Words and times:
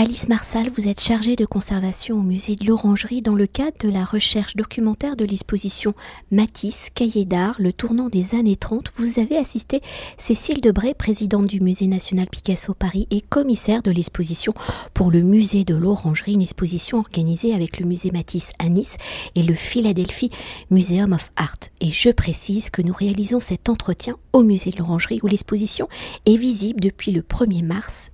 Alice 0.00 0.28
Marsal, 0.28 0.70
vous 0.70 0.86
êtes 0.86 1.00
chargée 1.00 1.34
de 1.34 1.44
conservation 1.44 2.18
au 2.18 2.22
musée 2.22 2.54
de 2.54 2.64
l'Orangerie 2.64 3.20
dans 3.20 3.34
le 3.34 3.48
cadre 3.48 3.78
de 3.80 3.88
la 3.88 4.04
recherche 4.04 4.54
documentaire 4.54 5.16
de 5.16 5.24
l'exposition 5.24 5.92
Matisse, 6.30 6.90
cahier 6.94 7.24
d'art, 7.24 7.56
le 7.58 7.72
tournant 7.72 8.08
des 8.08 8.36
années 8.36 8.54
30. 8.54 8.92
Vous 8.94 9.18
avez 9.18 9.36
assisté 9.36 9.80
Cécile 10.16 10.60
Debray, 10.60 10.94
présidente 10.94 11.48
du 11.48 11.60
musée 11.60 11.88
national 11.88 12.28
Picasso 12.28 12.74
Paris 12.74 13.08
et 13.10 13.20
commissaire 13.22 13.82
de 13.82 13.90
l'exposition 13.90 14.54
pour 14.94 15.10
le 15.10 15.20
musée 15.20 15.64
de 15.64 15.74
l'Orangerie, 15.74 16.34
une 16.34 16.42
exposition 16.42 16.98
organisée 16.98 17.52
avec 17.52 17.80
le 17.80 17.86
musée 17.86 18.12
Matisse 18.12 18.52
à 18.60 18.68
Nice 18.68 18.98
et 19.34 19.42
le 19.42 19.54
Philadelphia 19.54 20.28
Museum 20.70 21.12
of 21.12 21.32
Art. 21.34 21.58
Et 21.80 21.90
je 21.90 22.10
précise 22.10 22.70
que 22.70 22.82
nous 22.82 22.94
réalisons 22.94 23.40
cet 23.40 23.68
entretien 23.68 24.16
au 24.32 24.44
musée 24.44 24.70
de 24.70 24.78
l'Orangerie 24.78 25.18
où 25.24 25.26
l'exposition 25.26 25.88
est 26.24 26.36
visible 26.36 26.78
depuis 26.78 27.10
le 27.10 27.22
1er 27.22 27.64
mars 27.64 28.12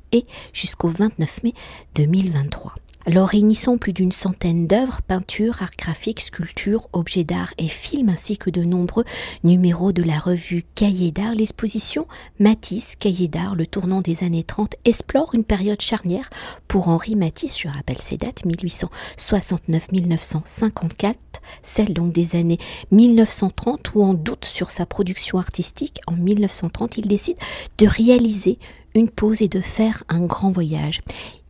jusqu'au 0.53 0.89
29 0.89 1.43
mai 1.43 1.53
2023. 1.95 2.75
Alors 3.07 3.29
réunissant 3.29 3.77
plus 3.77 3.93
d'une 3.93 4.13
centaine 4.13 4.67
d'œuvres, 4.67 5.03
peintures, 5.03 5.61
art 5.61 5.73
graphiques, 5.77 6.23
sculptures, 6.23 6.89
objets 6.95 7.25
d'art 7.25 7.53
et 7.59 7.69
films, 7.69 8.09
ainsi 8.09 8.39
que 8.39 8.49
de 8.49 8.65
nombreux 8.65 9.05
numéros 9.43 9.93
de 9.93 10.03
la 10.03 10.19
revue 10.19 10.63
Cahiers 10.75 11.11
d'art, 11.11 11.35
l'exposition 11.35 12.07
Matisse, 12.39 12.97
Cahiers 12.97 13.29
d'art, 13.29 13.57
le 13.57 13.67
tournant 13.67 14.01
des 14.01 14.25
années 14.25 14.43
30, 14.43 14.77
explore 14.87 15.35
une 15.35 15.45
période 15.45 15.83
charnière 15.83 16.31
pour 16.67 16.89
Henri 16.89 17.15
Matisse, 17.15 17.59
je 17.59 17.69
rappelle 17.69 18.01
ses 18.01 18.17
dates, 18.17 18.43
1869-1954, 18.47 21.15
celle 21.63 21.93
donc 21.93 22.15
des 22.15 22.37
années 22.37 22.59
1930 22.91 23.97
où 23.97 24.03
on 24.03 24.15
doute 24.15 24.47
sur 24.47 24.71
sa 24.71 24.87
production 24.87 25.37
artistique. 25.37 26.01
En 26.07 26.13
1930, 26.13 26.97
il 26.97 27.07
décide 27.07 27.37
de 27.77 27.87
réaliser 27.87 28.59
une 28.95 29.11
pause 29.11 29.43
et 29.43 29.49
de 29.49 29.61
faire 29.61 30.05
un 30.09 30.21
grand 30.21 30.51
voyage. 30.51 31.01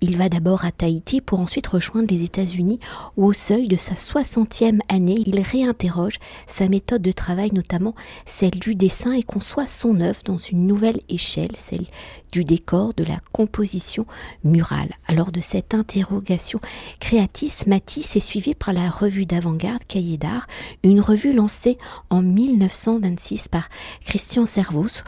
Il 0.01 0.17
va 0.17 0.29
d'abord 0.29 0.65
à 0.65 0.71
Tahiti 0.71 1.21
pour 1.21 1.41
ensuite 1.41 1.67
rejoindre 1.67 2.13
les 2.13 2.25
États-Unis 2.25 2.79
où 3.17 3.25
au 3.25 3.33
seuil 3.33 3.69
de 3.69 3.77
sa 3.77 3.95
60e 3.95 4.81
année, 4.89 5.23
il 5.25 5.41
réinterroge 5.41 6.19
sa 6.47 6.69
méthode 6.69 7.01
de 7.01 7.13
travail, 7.13 7.53
notamment 7.53 7.95
celle 8.27 8.51
du 8.51 8.75
dessin 8.75 9.13
et 9.13 9.23
conçoit 9.23 9.67
son 9.67 10.01
œuvre 10.01 10.21
dans 10.25 10.37
une 10.37 10.67
nouvelle 10.67 11.01
échelle, 11.09 11.53
celle 11.55 11.87
du 12.33 12.45
décor, 12.45 12.93
de 12.95 13.05
la 13.05 13.19
composition 13.33 14.07
murale. 14.43 14.91
Alors 15.07 15.33
de 15.33 15.41
cette 15.41 15.73
interrogation 15.75 16.61
créatrice, 17.01 17.67
Matisse 17.67 18.17
est 18.17 18.21
suivi 18.21 18.55
par 18.55 18.75
la 18.75 18.91
revue 18.91 19.27
d'avant-garde 19.27 19.85
Cahiers 19.85 20.19
d'art, 20.19 20.47
une 20.83 21.01
revue 21.01 21.33
lancée 21.33 21.79
en 22.11 22.21
1926 22.21 23.49
par 23.49 23.69
Christian 24.05 24.45
Servos 24.45 25.03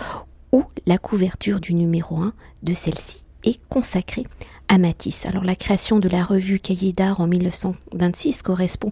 où 0.53 0.65
la 0.87 0.99
couverture 0.99 1.61
du 1.61 1.75
numéro 1.75 2.17
1 2.17 2.33
de 2.63 2.73
celle-ci 2.73 3.23
est 3.45 3.61
consacrée 3.69 4.27
à 4.69 4.79
Matisse. 4.79 5.27
Alors 5.27 5.45
la 5.45 5.55
création 5.55 5.99
de 5.99 6.09
la 6.09 6.25
revue 6.25 6.59
Cahiers 6.59 6.93
d'art 6.93 7.21
en 7.21 7.27
1926 7.27 8.43
correspond 8.43 8.91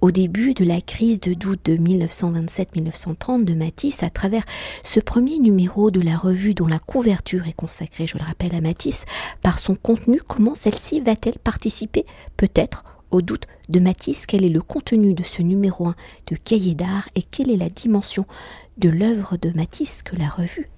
au 0.00 0.10
début 0.10 0.54
de 0.54 0.64
la 0.64 0.80
crise 0.80 1.20
de 1.20 1.34
doute 1.34 1.64
de 1.64 1.76
1927-1930 1.76 3.44
de 3.44 3.54
Matisse 3.54 4.02
à 4.02 4.10
travers 4.10 4.44
ce 4.84 5.00
premier 5.00 5.38
numéro 5.38 5.90
de 5.90 6.00
la 6.00 6.16
revue 6.16 6.54
dont 6.54 6.68
la 6.68 6.78
couverture 6.78 7.48
est 7.48 7.52
consacrée, 7.52 8.06
je 8.06 8.16
le 8.18 8.24
rappelle, 8.24 8.54
à 8.54 8.60
Matisse. 8.60 9.04
Par 9.42 9.58
son 9.58 9.74
contenu, 9.74 10.20
comment 10.26 10.54
celle-ci 10.54 11.00
va-t-elle 11.00 11.38
participer 11.38 12.06
peut-être 12.36 12.84
au 13.10 13.22
doute 13.22 13.46
de 13.68 13.80
Matisse? 13.80 14.26
Quel 14.26 14.44
est 14.44 14.50
le 14.50 14.62
contenu 14.62 15.14
de 15.14 15.24
ce 15.24 15.42
numéro 15.42 15.88
1 15.88 15.94
de 16.28 16.36
Cahiers 16.36 16.74
d'art 16.74 17.08
et 17.16 17.22
quelle 17.22 17.50
est 17.50 17.56
la 17.56 17.70
dimension 17.70 18.26
de 18.78 18.88
l'œuvre 18.88 19.36
de 19.36 19.50
Matisse 19.50 20.02
que 20.04 20.16
la 20.16 20.28
revue 20.28 20.68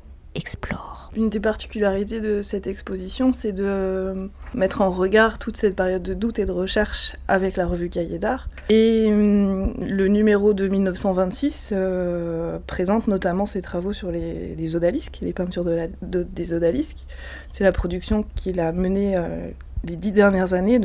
Une 1.16 1.30
des 1.30 1.40
particularités 1.40 2.20
de 2.20 2.42
cette 2.42 2.66
exposition, 2.66 3.32
c'est 3.32 3.52
de 3.52 4.30
mettre 4.54 4.82
en 4.82 4.90
regard 4.90 5.38
toute 5.38 5.56
cette 5.56 5.74
période 5.74 6.02
de 6.02 6.14
doute 6.14 6.38
et 6.38 6.44
de 6.44 6.52
recherche 6.52 7.14
avec 7.28 7.56
la 7.56 7.66
revue 7.66 7.88
Cahiers 7.88 8.18
d'art. 8.18 8.48
Et 8.68 9.06
hum, 9.08 9.74
le 9.80 10.06
numéro 10.08 10.52
de 10.52 10.68
1926 10.68 11.72
euh, 11.72 12.58
présente 12.66 13.08
notamment 13.08 13.46
ses 13.46 13.62
travaux 13.62 13.92
sur 13.92 14.10
les, 14.10 14.76
odalisques, 14.76 15.18
les 15.22 15.32
peintures 15.32 15.64
des 16.02 16.54
odalisques. 16.54 17.06
C'est 17.52 17.64
la 17.64 17.72
production 17.72 18.24
qu'il 18.36 18.60
a 18.60 18.72
menée 18.72 19.16
euh, 19.16 19.48
les 19.84 19.96
dix 19.96 20.12
dernières 20.12 20.54
années, 20.54 20.80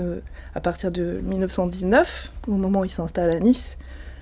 à 0.56 0.62
partir 0.62 0.92
de 0.92 1.20
1919, 1.24 2.32
au 2.48 2.54
moment 2.54 2.82
où 2.82 2.86
il 2.86 2.92
s'installe 2.92 3.30
à 3.30 3.40
Nice, 3.40 3.78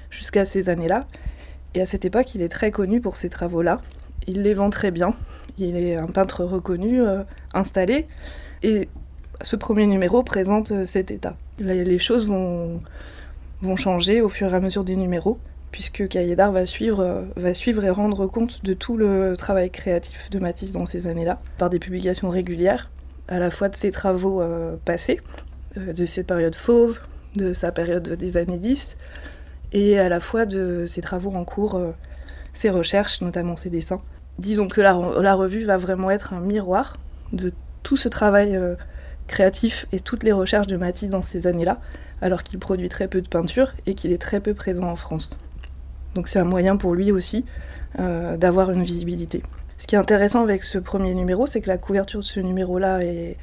jusqu'à 0.09 0.45
ces 0.45 0.69
années-là. 0.69 1.05
Et 1.73 1.81
à 1.81 1.85
cette 1.85 2.05
époque, 2.05 2.35
il 2.35 2.41
est 2.41 2.49
très 2.49 2.71
connu 2.71 2.99
pour 2.99 3.15
ces 3.15 3.29
travaux-là 3.29 3.79
il 4.27 4.41
les 4.43 4.53
vend 4.53 4.69
très 4.69 4.91
bien. 4.91 5.15
Il 5.57 5.75
est 5.75 5.95
un 5.95 6.07
peintre 6.07 6.43
reconnu, 6.43 7.01
euh, 7.01 7.23
installé. 7.53 8.07
Et 8.63 8.89
ce 9.41 9.55
premier 9.55 9.85
numéro 9.87 10.23
présente 10.23 10.71
euh, 10.71 10.85
cet 10.85 11.11
état. 11.11 11.35
Les 11.59 11.99
choses 11.99 12.27
vont, 12.27 12.79
changer 13.75 14.21
au 14.21 14.29
fur 14.29 14.51
et 14.53 14.55
à 14.55 14.59
mesure 14.59 14.83
des 14.83 14.95
numéros, 14.95 15.37
puisque 15.71 16.07
Cahiers 16.07 16.35
d'art 16.35 16.51
va 16.51 16.65
suivre, 16.65 16.99
euh, 17.01 17.21
va 17.35 17.53
suivre 17.53 17.83
et 17.83 17.89
rendre 17.89 18.27
compte 18.27 18.63
de 18.63 18.73
tout 18.73 18.97
le 18.97 19.35
travail 19.37 19.69
créatif 19.69 20.29
de 20.29 20.39
Matisse 20.39 20.71
dans 20.71 20.85
ces 20.85 21.07
années-là, 21.07 21.41
par 21.57 21.69
des 21.69 21.79
publications 21.79 22.29
régulières, 22.29 22.89
à 23.27 23.39
la 23.39 23.49
fois 23.49 23.69
de 23.69 23.75
ses 23.75 23.91
travaux 23.91 24.43
passés, 24.83 25.21
de 25.77 26.05
ses 26.05 26.23
périodes 26.23 26.55
fauves, 26.55 26.99
de 27.35 27.53
sa 27.53 27.71
période 27.71 28.09
des 28.09 28.35
années 28.35 28.59
10, 28.59 28.97
et 29.73 29.99
à 29.99 30.09
la 30.09 30.19
fois 30.19 30.45
de 30.45 30.85
ses 30.85 31.01
travaux 31.01 31.31
en 31.31 31.45
cours 31.45 31.79
ses 32.53 32.69
recherches, 32.69 33.21
notamment 33.21 33.55
ses 33.55 33.69
dessins. 33.69 33.99
Disons 34.39 34.67
que 34.67 34.81
la, 34.81 34.93
revue 35.33 35.63
va 35.63 35.77
vraiment 35.77 36.09
être 36.09 36.33
un 36.33 36.39
miroir 36.39 36.97
de 37.33 37.53
tout 37.83 37.97
ce 37.97 38.09
travail 38.09 38.55
euh, 38.55 38.75
créatif 39.27 39.85
et 39.91 39.99
toutes 39.99 40.23
les 40.23 40.31
recherches 40.31 40.67
de 40.67 40.77
Matisse 40.77 41.09
dans 41.09 41.21
ces 41.21 41.47
années-là, 41.47 41.79
alors 42.21 42.43
qu'il 42.43 42.59
produit 42.59 42.89
très 42.89 43.07
peu 43.07 43.21
de 43.21 43.27
peinture 43.27 43.73
et 43.85 43.93
qu'il 43.93 44.11
est 44.11 44.21
très 44.21 44.39
peu 44.39 44.53
présent 44.53 44.89
en 44.89 44.95
France. 44.95 45.31
Donc 46.15 46.27
c'est 46.27 46.39
un 46.39 46.45
moyen 46.45 46.77
pour 46.77 46.93
lui 46.93 47.11
aussi 47.11 47.45
euh, 47.99 48.37
d'avoir 48.37 48.71
une 48.71 48.83
visibilité. 48.83 49.43
Ce 49.77 49.87
qui 49.87 49.95
est 49.95 49.97
intéressant 49.97 50.43
avec 50.43 50.63
ce 50.63 50.77
premier 50.77 51.13
numéro, 51.13 51.47
c'est 51.47 51.61
que 51.61 51.67
la 51.67 51.77
couverture 51.77 52.19
de 52.19 52.25
ce 52.25 52.39
numéro-là 52.39 53.03
est, 53.03 53.37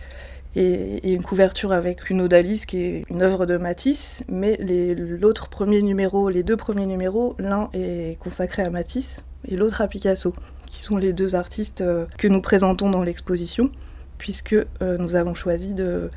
et, 0.57 1.13
une 1.13 1.23
couverture 1.23 1.73
avec 1.73 2.11
une 2.11 2.21
odalisque 2.21 2.71
qui 2.71 2.83
est 2.83 3.05
une 3.11 3.23
œuvre 3.23 3.47
de 3.47 3.57
Matisse, 3.57 4.25
mais 4.29 4.57
l'autre 4.61 5.49
premier 5.49 5.83
numéro, 5.83 6.29
les 6.29 6.43
deux 6.43 6.57
premiers 6.57 6.87
numéros, 6.87 7.37
l'un 7.39 7.69
est 7.73 8.19
consacré 8.19 8.63
à 8.63 8.71
Matisse 8.71 9.25
et 9.47 9.57
l'autre 9.57 9.81
à 9.81 9.89
Picasso, 9.89 10.33
qui 10.67 10.83
sont 10.83 10.97
les 10.97 11.13
deux 11.13 11.35
artistes 11.35 11.81
euh, 11.81 12.07
que 12.19 12.29
nous 12.29 12.41
présentons 12.41 12.91
dans 12.91 13.03
l'exposition, 13.03 13.71
puisque 14.19 14.55
euh, 14.55 14.99
nous 14.99 15.15
avons 15.15 15.35
choisi 15.35 15.75
de, 15.75 16.11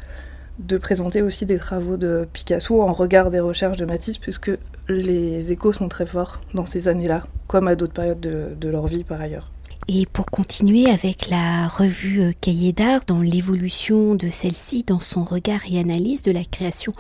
de 0.60 0.78
présenter 0.78 1.22
aussi 1.22 1.46
des 1.46 1.58
travaux 1.58 1.98
de 1.98 2.28
Picasso 2.34 2.82
en 2.82 2.94
regard 2.94 3.30
des 3.30 3.40
recherches 3.40 3.78
de 3.78 3.86
Matisse, 3.86 4.18
puisque 4.18 4.52
les 4.88 5.52
échos 5.52 5.74
sont 5.74 5.88
très 5.88 6.06
forts 6.06 6.42
dans 6.54 6.66
ces 6.66 6.88
années-là, 6.88 7.24
comme 7.48 7.68
à 7.68 7.76
d'autres 7.76 7.94
périodes 7.94 8.20
de 8.20 8.70
leur 8.70 8.88
vie 8.88 9.04
par 9.04 9.22
ailleurs. 9.22 9.52
Et 9.94 10.06
pour 10.06 10.28
continuer 10.28 10.90
avec 10.90 11.28
la 11.28 11.68
revue 11.68 12.22
euh, 12.22 12.32
Cahiers 12.40 12.72
d'art, 12.72 13.02
dans 13.06 13.20
l'évolution 13.20 14.16
de 14.16 14.30
celle-ci, 14.30 14.86
dans 14.86 15.02
son 15.02 15.26
regard 15.26 15.60
et 15.70 15.80
analyse 15.80 16.22
de 16.22 16.32
la 16.32 16.46
création 16.46 16.94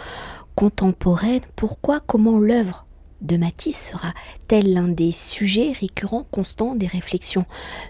contemporaine, 0.55 1.39
pourquoi, 1.55 2.01
comment 2.01 2.37
l'œuvre 2.37 2.85
de 3.21 3.37
Matisse 3.37 3.91
sera-t-elle 3.91 4.73
l'un 4.73 4.89
des 4.89 5.13
sujets 5.13 5.71
récurrents, 5.71 6.27
constants 6.31 6.75
des 6.75 6.87
réflexions 6.87 7.45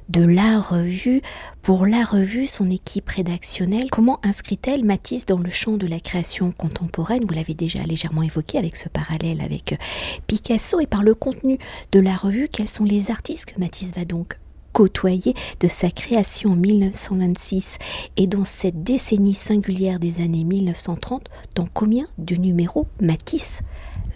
de 0.09 0.21
la 0.21 0.59
revue? 0.59 1.23
Pour 1.63 1.87
la 1.87 2.03
revue, 2.03 2.45
son 2.45 2.67
équipe 2.67 3.09
rédactionnelle, 3.09 3.89
comment 3.89 4.19
inscrit-elle 4.21 4.85
Matisse 4.85 5.25
dans 5.25 5.39
le 5.39 5.49
champ 5.49 5.77
de 5.77 5.87
la 5.87 5.99
création 5.99 6.51
contemporaine? 6.51 7.25
Vous 7.25 7.33
l'avez 7.33 7.55
déjà 7.55 7.81
légèrement 7.81 8.21
évoqué 8.21 8.59
avec 8.59 8.75
ce 8.75 8.87
parallèle 8.87 9.41
avec 9.41 9.73
euh, 9.73 9.77
Picasso. 10.27 10.79
Et 10.79 10.85
par 10.85 11.01
le 11.01 11.15
contenu 11.15 11.57
de 11.91 11.99
la 11.99 12.15
revue, 12.15 12.49
quels 12.49 12.69
sont 12.69 12.85
les 12.85 13.09
artistes 13.09 13.51
que 13.51 13.59
Matisse 13.59 13.95
va 13.95 14.05
donc 14.05 14.37
côtoyé 14.73 15.33
de 15.59 15.67
sa 15.67 15.89
création 15.89 16.51
en 16.51 16.55
1926 16.55 17.77
et 18.17 18.27
dans 18.27 18.45
cette 18.45 18.83
décennie 18.83 19.33
singulière 19.33 19.99
des 19.99 20.21
années 20.21 20.43
1930, 20.43 21.27
dans 21.55 21.67
combien 21.73 22.05
de 22.17 22.35
numéros 22.35 22.87
Matisse 23.01 23.61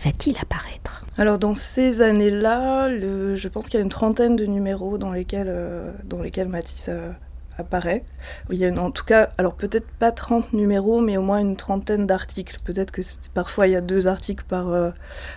va-t-il 0.04 0.38
apparaître? 0.38 1.06
Alors 1.18 1.40
dans 1.40 1.54
ces 1.54 2.02
années-là, 2.02 2.90
je 2.90 3.48
pense 3.48 3.66
qu'il 3.66 3.76
y 3.76 3.82
a 3.82 3.84
une 3.84 3.90
trentaine 3.90 4.36
de 4.36 4.46
numéros 4.46 4.98
dans 4.98 5.12
lesquels, 5.12 5.48
euh, 5.50 5.92
dans 6.04 6.22
lesquels 6.22 6.48
Matisse 6.48 6.88
euh, 6.90 7.12
apparaît. 7.58 8.04
Il 8.50 8.58
y 8.58 8.66
a 8.66 8.74
en 8.74 8.92
tout 8.92 9.06
cas, 9.06 9.30
alors 9.38 9.54
peut-être 9.54 9.88
pas 10.00 10.12
30 10.12 10.54
numéros, 10.54 11.02
mais 11.02 11.18
au 11.18 11.22
moins 11.22 11.40
une 11.40 11.56
trentaine 11.56 12.06
d'articles. 12.06 12.60
Peut-être 12.64 12.92
que 12.92 13.02
parfois 13.34 13.68
il 13.68 13.74
y 13.74 13.76
a 13.76 13.82
deux 13.82 14.08
articles 14.08 14.46
par, 14.48 14.70
euh, 14.70 14.92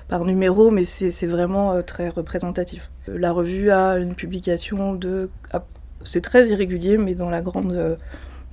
par 0.09 0.25
numéro, 0.25 0.71
mais 0.71 0.85
c'est 0.85 1.27
vraiment 1.27 1.73
euh, 1.73 1.83
très 1.83 2.09
représentatif. 2.09 2.91
La 3.07 3.33
revue 3.33 3.71
a 3.71 3.97
une 3.97 4.15
publication 4.15 4.95
de... 4.95 5.31
c'est 6.05 6.21
très 6.21 6.49
irrégulier, 6.49 6.99
mais 6.99 7.15
dans 7.15 7.31
la 7.31 7.43
grande... 7.43 7.73
Euh, 7.73 7.97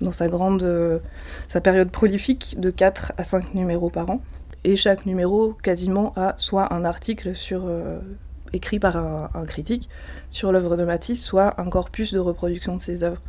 dans 0.02 0.12
sa 0.12 0.28
grande 0.28 1.02
sa 1.48 1.62
période 1.62 1.90
prolifique 1.90 2.60
de 2.60 2.70
4 2.70 3.14
à 3.18 3.24
5 3.24 3.54
numéros 3.56 3.90
par 3.90 4.10
an 4.10 4.20
et 4.66 4.76
chaque 4.76 5.06
numéro 5.06 5.54
quasiment 5.54 6.12
a 6.18 6.34
soit 6.36 6.74
un 6.74 6.84
article 6.84 7.34
sur 7.34 7.62
écrit 8.56 8.80
par 8.80 8.98
un, 8.98 9.46
critique 9.46 9.90
sur 10.30 10.52
l'œuvre 10.52 10.78
de 10.78 10.84
Matisse, 10.84 11.24
soit 11.24 11.60
un 11.60 11.70
corpus 11.70 12.14
de 12.14 12.20
reproduction 12.20 12.76
de 12.76 12.82
ses 12.82 13.04
œuvres. 13.04 13.22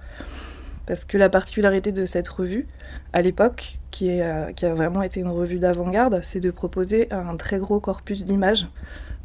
Parce 0.86 1.04
que 1.04 1.18
la 1.18 1.28
particularité 1.28 1.90
de 1.90 2.06
cette 2.06 2.28
revue, 2.28 2.66
à 3.12 3.20
l'époque, 3.20 3.80
qui, 3.90 4.20
qui, 4.54 4.66
a 4.66 4.74
vraiment 4.74 5.02
été 5.02 5.20
une 5.20 5.28
revue 5.28 5.58
d'avant-garde, 5.58 6.20
c'est 6.22 6.38
de 6.38 6.50
proposer 6.50 7.12
un 7.12 7.36
très 7.36 7.58
gros 7.58 7.80
corpus 7.80 8.24
d'images 8.24 8.68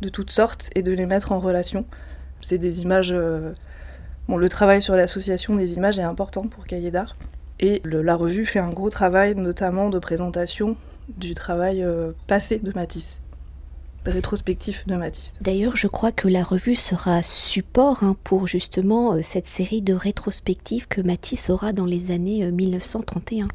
de 0.02 0.10
toutes 0.10 0.32
sortes 0.32 0.72
et 0.74 0.82
de 0.82 0.92
les 0.92 1.06
mettre 1.06 1.32
en 1.32 1.40
relation. 1.40 1.86
C'est 2.42 2.58
des 2.58 2.82
images... 2.82 3.16
Bon, 4.28 4.38
le 4.38 4.50
travail 4.50 4.82
sur 4.82 4.96
l'association 4.96 5.56
des 5.56 5.74
images 5.74 6.00
est 6.00 6.04
important 6.04 6.44
pour 6.44 6.66
Cahiers 6.66 6.92
d'Art. 6.92 7.16
Et 7.60 7.82
la 7.86 8.16
revue 8.16 8.46
fait 8.46 8.60
un 8.60 8.72
gros 8.72 8.90
travail, 8.90 9.36
notamment 9.36 9.90
de 9.90 10.00
présentation 10.00 10.78
du 11.18 11.34
travail 11.34 11.84
euh, 11.84 12.14
passé 12.28 12.60
de 12.60 12.72
Matisse, 12.74 13.22
rétrospectif 14.06 14.86
de 14.88 14.96
Matisse. 14.96 15.34
D'ailleurs, 15.42 15.76
je 15.76 15.88
crois 15.88 16.12
que 16.12 16.28
la 16.28 16.44
revue 16.44 16.76
sera 16.76 17.22
support 17.22 18.04
hein, 18.04 18.16
pour 18.24 18.48
justement 18.48 19.14
euh, 19.14 19.22
cette 19.22 19.48
série 19.48 19.82
de 19.82 19.94
rétrospectives 19.94 20.88
que 20.88 21.02
Matisse 21.02 21.50
aura 21.50 21.74
dans 21.74 21.86
les 21.86 22.12
années 22.12 22.50
1931. 22.52 23.46
Euh, 23.46 23.48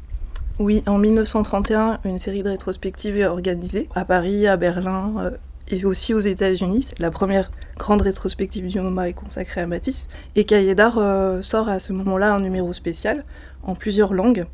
oui, 0.59 0.83
en 0.87 0.97
1931, 0.97 1.99
une 2.05 2.19
série 2.19 2.43
de 2.43 2.49
rétrospectives 2.49 3.17
est 3.17 3.25
organisée 3.25 3.87
à 3.93 4.05
Paris, 4.05 4.47
à 4.47 4.57
Berlin 4.57 5.33
et 5.69 5.85
aussi 5.85 6.15
aux 6.15 6.19
États-Unis. 6.19 6.87
La 6.97 7.11
première 7.11 7.51
grande 7.77 8.01
rétrospective 8.01 8.65
du 8.65 8.81
MoMA 8.81 9.09
est 9.09 9.13
consacrée 9.13 9.61
à 9.61 9.67
Matisse. 9.67 10.07
Et 10.35 10.45
Cahiers 10.45 10.73
d'Art 10.73 10.99
sort 11.43 11.69
à 11.69 11.79
ce 11.79 11.93
moment-là 11.93 12.33
un 12.33 12.39
numéro 12.39 12.73
spécial 12.73 13.23
en 13.61 13.75
plusieurs 13.75 14.15
langues 14.15 14.47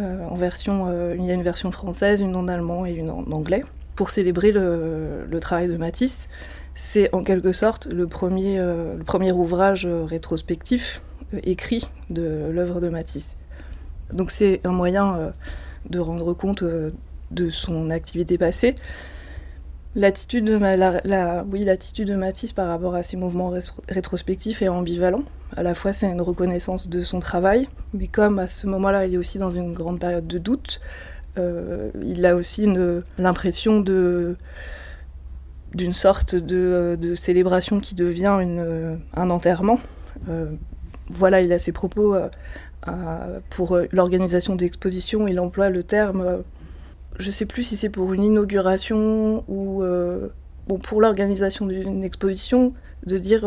euh, 0.00 0.26
en 0.28 0.36
version, 0.36 0.86
euh, 0.88 1.14
il 1.18 1.24
y 1.24 1.30
a 1.30 1.34
une 1.34 1.42
version 1.42 1.70
française, 1.70 2.20
une 2.20 2.36
en 2.36 2.48
allemand 2.48 2.86
et 2.86 2.92
une 2.92 3.10
en 3.10 3.24
anglais. 3.32 3.64
Pour 4.00 4.08
célébrer 4.08 4.50
le, 4.50 5.38
travail 5.42 5.68
de 5.68 5.76
Matisse, 5.76 6.30
c'est 6.74 7.14
en 7.14 7.22
quelque 7.22 7.52
sorte 7.52 7.84
le 7.84 8.06
premier, 8.06 8.58
euh, 8.58 8.96
ouvrage 9.34 9.86
rétrospectif 9.86 11.02
écrit 11.44 11.86
de 12.08 12.48
l'œuvre 12.50 12.80
de 12.80 12.88
Matisse. 12.88 13.36
Donc 14.10 14.30
c'est 14.30 14.62
un 14.64 14.72
moyen 14.72 15.34
de 15.90 15.98
rendre 15.98 16.32
compte 16.32 16.64
de 16.64 17.50
son 17.50 17.90
activité 17.90 18.38
passée, 18.38 18.74
L'attitude 19.96 20.44
de 20.44 22.14
Matisse 22.14 22.52
par 22.52 22.68
rapport 22.68 22.94
à 22.94 23.02
ses 23.02 23.16
mouvements 23.16 23.52
rétrospectifs 23.88 24.62
est 24.62 24.68
ambivalent. 24.68 25.24
À 25.56 25.64
la 25.64 25.74
fois, 25.74 25.92
c'est 25.92 26.06
une 26.06 26.20
reconnaissance 26.20 26.88
de 26.88 27.02
son 27.02 27.18
travail, 27.18 27.68
mais 27.92 28.06
comme 28.06 28.38
à 28.38 28.46
ce 28.46 28.68
moment-là, 28.68 29.06
il 29.06 29.14
est 29.14 29.16
aussi 29.16 29.38
dans 29.38 29.50
une 29.50 29.72
grande 29.72 29.98
période 29.98 30.28
de 30.28 30.38
doute, 30.38 30.80
euh, 31.38 31.90
il 32.02 32.26
a 32.26 32.34
aussi 32.34 32.66
l'impression 33.18 33.80
d'une 33.80 34.36
sorte 35.92 36.34
de, 36.34 37.14
célébration 37.16 37.80
qui 37.80 37.94
devient 37.94 38.38
un 39.14 39.30
enterrement. 39.30 39.78
Euh, 40.28 40.50
voilà, 41.08 41.40
il 41.40 41.52
a 41.52 41.58
ses 41.58 41.72
propos 41.72 42.14
euh, 42.14 42.28
pour 43.50 43.78
l'organisation 43.92 44.54
d'expositions, 44.54 45.28
il 45.28 45.38
emploie 45.40 45.70
le 45.70 45.82
terme 45.82 46.42
je 47.18 47.30
sais 47.30 47.44
plus 47.44 47.64
si 47.64 47.76
c'est 47.76 47.90
pour 47.90 48.14
une 48.14 48.24
inauguration 48.24 49.44
ou 49.46 49.82
pour 50.82 51.00
l'organisation 51.02 51.66
d'une 51.66 52.02
exposition, 52.02 52.72
de 53.04 53.18
dire 53.18 53.46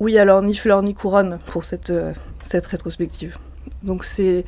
oui, 0.00 0.18
alors 0.18 0.42
ni 0.42 0.56
fleur 0.56 0.82
ni 0.82 0.92
couronne 0.92 1.38
pour 1.46 1.64
cette, 1.64 1.92
cette 2.42 2.66
rétrospective. 2.66 3.36
Donc 3.84 4.02
c'est 4.02 4.44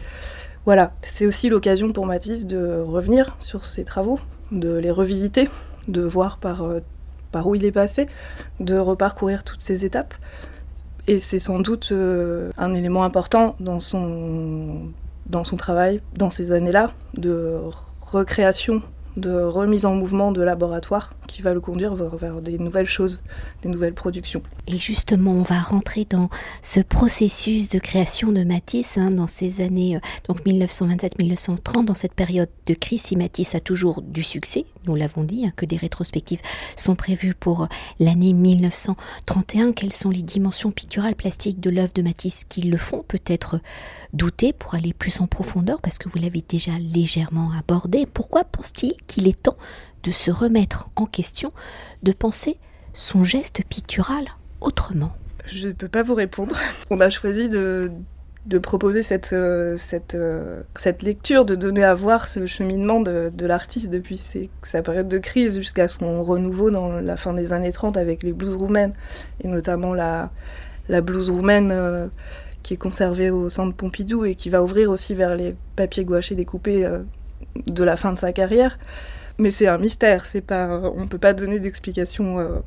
voilà, 0.65 0.93
c'est 1.03 1.27
aussi 1.27 1.49
l'occasion 1.49 1.93
pour 1.93 2.07
Matisse 2.07 2.47
de 2.47 2.81
revenir 2.81 3.37
sur 3.41 3.65
ses 3.65 3.85
travaux, 3.85 4.21
de 4.53 4.77
les 4.77 4.91
revisiter, 4.91 5.49
de 5.89 6.03
voir 6.03 6.39
par, 6.39 6.65
par 7.33 7.47
où 7.47 7.55
il 7.55 7.65
est 7.65 7.73
passé, 7.73 8.07
de 8.61 8.77
reparcourir 8.77 9.45
toutes 9.45 9.61
ces 9.61 9.85
étapes. 9.85 10.15
Et 11.09 11.19
c'est 11.19 11.41
sans 11.41 11.59
doute 11.59 11.93
un 11.93 12.75
élément 12.75 13.03
important 13.03 13.57
dans 13.59 13.81
son, 13.81 14.93
dans 15.27 15.43
son 15.43 15.57
travail, 15.57 16.01
dans 16.17 16.31
ces 16.31 16.53
années-là, 16.53 16.93
de 17.15 17.61
recréation, 18.01 18.83
de 19.17 19.33
remise 19.43 19.85
en 19.85 19.95
mouvement 19.95 20.33
de 20.33 20.43
laboratoire 20.43 21.11
qui 21.27 21.43
va 21.43 21.55
le 21.55 21.61
conduire 21.61 21.95
vers, 21.95 22.41
des 22.41 22.59
nouvelles 22.59 22.89
choses, 22.89 23.21
des 23.63 23.69
nouvelles 23.69 23.95
productions. 23.95 24.43
Et 24.67 24.77
justement, 24.77 25.33
on 25.33 25.43
va 25.43 25.61
rentrer 25.61 26.07
dans 26.09 26.29
ce 26.63 26.81
processus 26.81 27.69
de 27.69 27.79
création 27.79 28.33
de 28.33 28.45
Matisse 28.45 28.99
hein, 28.99 29.11
dans 29.11 29.27
ces 29.27 29.61
années, 29.61 29.97
euh, 29.97 30.01
donc 30.29 30.45
1927-1930, 30.45 31.85
dans 31.85 31.95
cette 31.95 32.15
période 32.15 32.49
de 32.67 32.75
crise. 32.75 33.03
Si 33.03 33.17
Matisse 33.17 33.55
a 33.55 33.61
toujours 33.61 34.03
du 34.03 34.23
succès, 34.23 34.67
nous 34.87 34.95
l'avons 34.95 35.25
dit, 35.25 35.47
hein, 35.47 35.53
que 35.57 35.67
des 35.67 35.77
rétrospectives 35.77 36.41
sont 36.77 36.95
prévues 36.95 37.35
pour 37.35 37.69
l'année 37.99 38.33
1931. 38.33 39.73
Quelles 39.73 39.93
sont 39.93 40.11
les 40.11 40.23
dimensions 40.23 40.71
picturales 40.71 41.15
plastiques 41.15 41.61
de 41.61 41.71
l'œuvre 41.71 41.93
de 41.95 42.03
Matisse 42.03 42.45
qui 42.45 42.63
le 42.63 42.77
font 42.77 43.05
peut-être 43.07 43.61
douter 44.13 44.53
pour 44.53 44.75
aller 44.75 44.93
plus 44.93 45.21
en 45.21 45.27
profondeur, 45.27 45.81
parce 45.81 45.99
que 45.99 46.09
vous 46.09 46.19
l'avez 46.19 46.45
déjà 46.47 46.73
légèrement 46.79 47.51
abordé. 47.59 48.07
Pourquoi 48.07 48.45
pense-t-il 48.45 48.95
qu'il 49.07 49.29
est 49.29 49.43
temps 49.43 49.57
de 50.03 50.11
se 50.11 50.31
remettre 50.31 50.91
en 50.97 51.07
question, 51.07 51.53
de 52.03 52.13
penser 52.13 52.59
son 52.95 53.25
geste 53.25 53.63
pictural 53.69 54.25
autrement 54.61 55.13
Je 55.47 55.69
ne 55.69 55.73
peux 55.73 55.89
pas 55.89 56.03
vous 56.03 56.15
répondre. 56.15 56.57
On 56.91 57.01
a 57.01 57.11
choisi 57.11 57.49
de, 57.49 57.91
proposer 58.63 59.03
cette, 59.03 59.33
euh, 59.33 59.77
euh, 60.15 60.63
cette, 60.75 61.03
lecture, 61.03 61.45
de 61.45 61.55
donner 61.55 61.85
à 61.85 61.95
voir 61.95 62.29
ce 62.29 62.47
cheminement 62.47 63.01
de, 63.01 63.47
l'artiste 63.47 63.91
depuis 63.91 64.21
sa 64.63 64.83
période 64.83 65.09
de 65.09 65.19
crise 65.19 65.57
jusqu'à 65.57 65.89
son 65.89 66.23
renouveau 66.23 66.71
dans 66.71 67.01
la 67.01 67.17
fin 67.17 67.33
des 67.33 67.53
années 67.53 67.73
30 67.73 67.97
avec 67.97 68.23
les 68.23 68.33
blues 68.33 68.55
roumaines, 68.55 68.93
et 69.43 69.49
notamment 69.49 69.95
la, 69.95 70.31
la 70.89 71.01
blouse 71.01 71.31
roumaine 71.31 71.71
euh, 71.73 72.09
qui 72.63 72.75
est 72.75 72.79
conservée 72.79 73.31
au 73.31 73.49
centre 73.49 73.75
Pompidou 73.75 74.25
et 74.25 74.35
qui 74.35 74.51
va 74.51 74.63
ouvrir 74.63 74.91
aussi 74.91 75.15
vers 75.15 75.35
les 75.35 75.57
papiers 75.77 76.05
gouachés 76.05 76.35
découpés 76.35 76.89
de 77.67 77.85
la 77.85 77.97
fin 77.97 78.13
de 78.13 78.19
sa 78.19 78.33
carrière. 78.33 78.79
Mais 79.39 79.51
c'est 79.51 79.67
un 79.67 79.79
mystère, 79.79 80.27
c'est 80.27 80.41
pas, 80.41 80.69
on 80.69 81.03
ne 81.03 81.07
peut 81.07 81.19
pas 81.19 81.33
donner 81.33 81.59
d'explication 81.59 82.39
euh, 82.39 82.59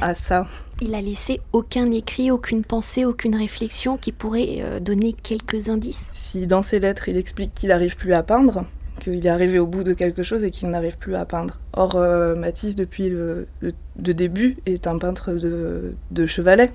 à 0.00 0.14
ça. 0.14 0.46
Il 0.80 0.94
a 0.94 1.00
laissé 1.00 1.40
aucun 1.52 1.90
écrit, 1.90 2.30
aucune 2.30 2.64
pensée, 2.64 3.04
aucune 3.04 3.34
réflexion 3.34 3.96
qui 3.96 4.12
pourrait 4.12 4.58
euh, 4.60 4.80
donner 4.80 5.12
quelques 5.12 5.68
indices 5.68 6.10
Si 6.12 6.46
dans 6.46 6.62
ses 6.62 6.78
lettres 6.78 7.08
il 7.08 7.16
explique 7.16 7.52
qu'il 7.54 7.70
n'arrive 7.70 7.96
plus 7.96 8.14
à 8.14 8.22
peindre, 8.22 8.64
qu'il 9.00 9.26
est 9.26 9.28
arrivé 9.28 9.58
au 9.58 9.66
bout 9.66 9.82
de 9.82 9.92
quelque 9.92 10.22
chose 10.22 10.44
et 10.44 10.50
qu'il 10.50 10.68
n'arrive 10.68 10.98
plus 10.98 11.16
à 11.16 11.24
peindre. 11.24 11.60
Or, 11.72 11.96
euh, 11.96 12.36
Matisse, 12.36 12.76
depuis 12.76 13.08
le, 13.08 13.48
début, 13.96 14.56
est 14.66 14.86
un 14.86 14.98
peintre 14.98 15.32
de, 15.32 15.94
de 16.12 16.26
chevalet. 16.26 16.72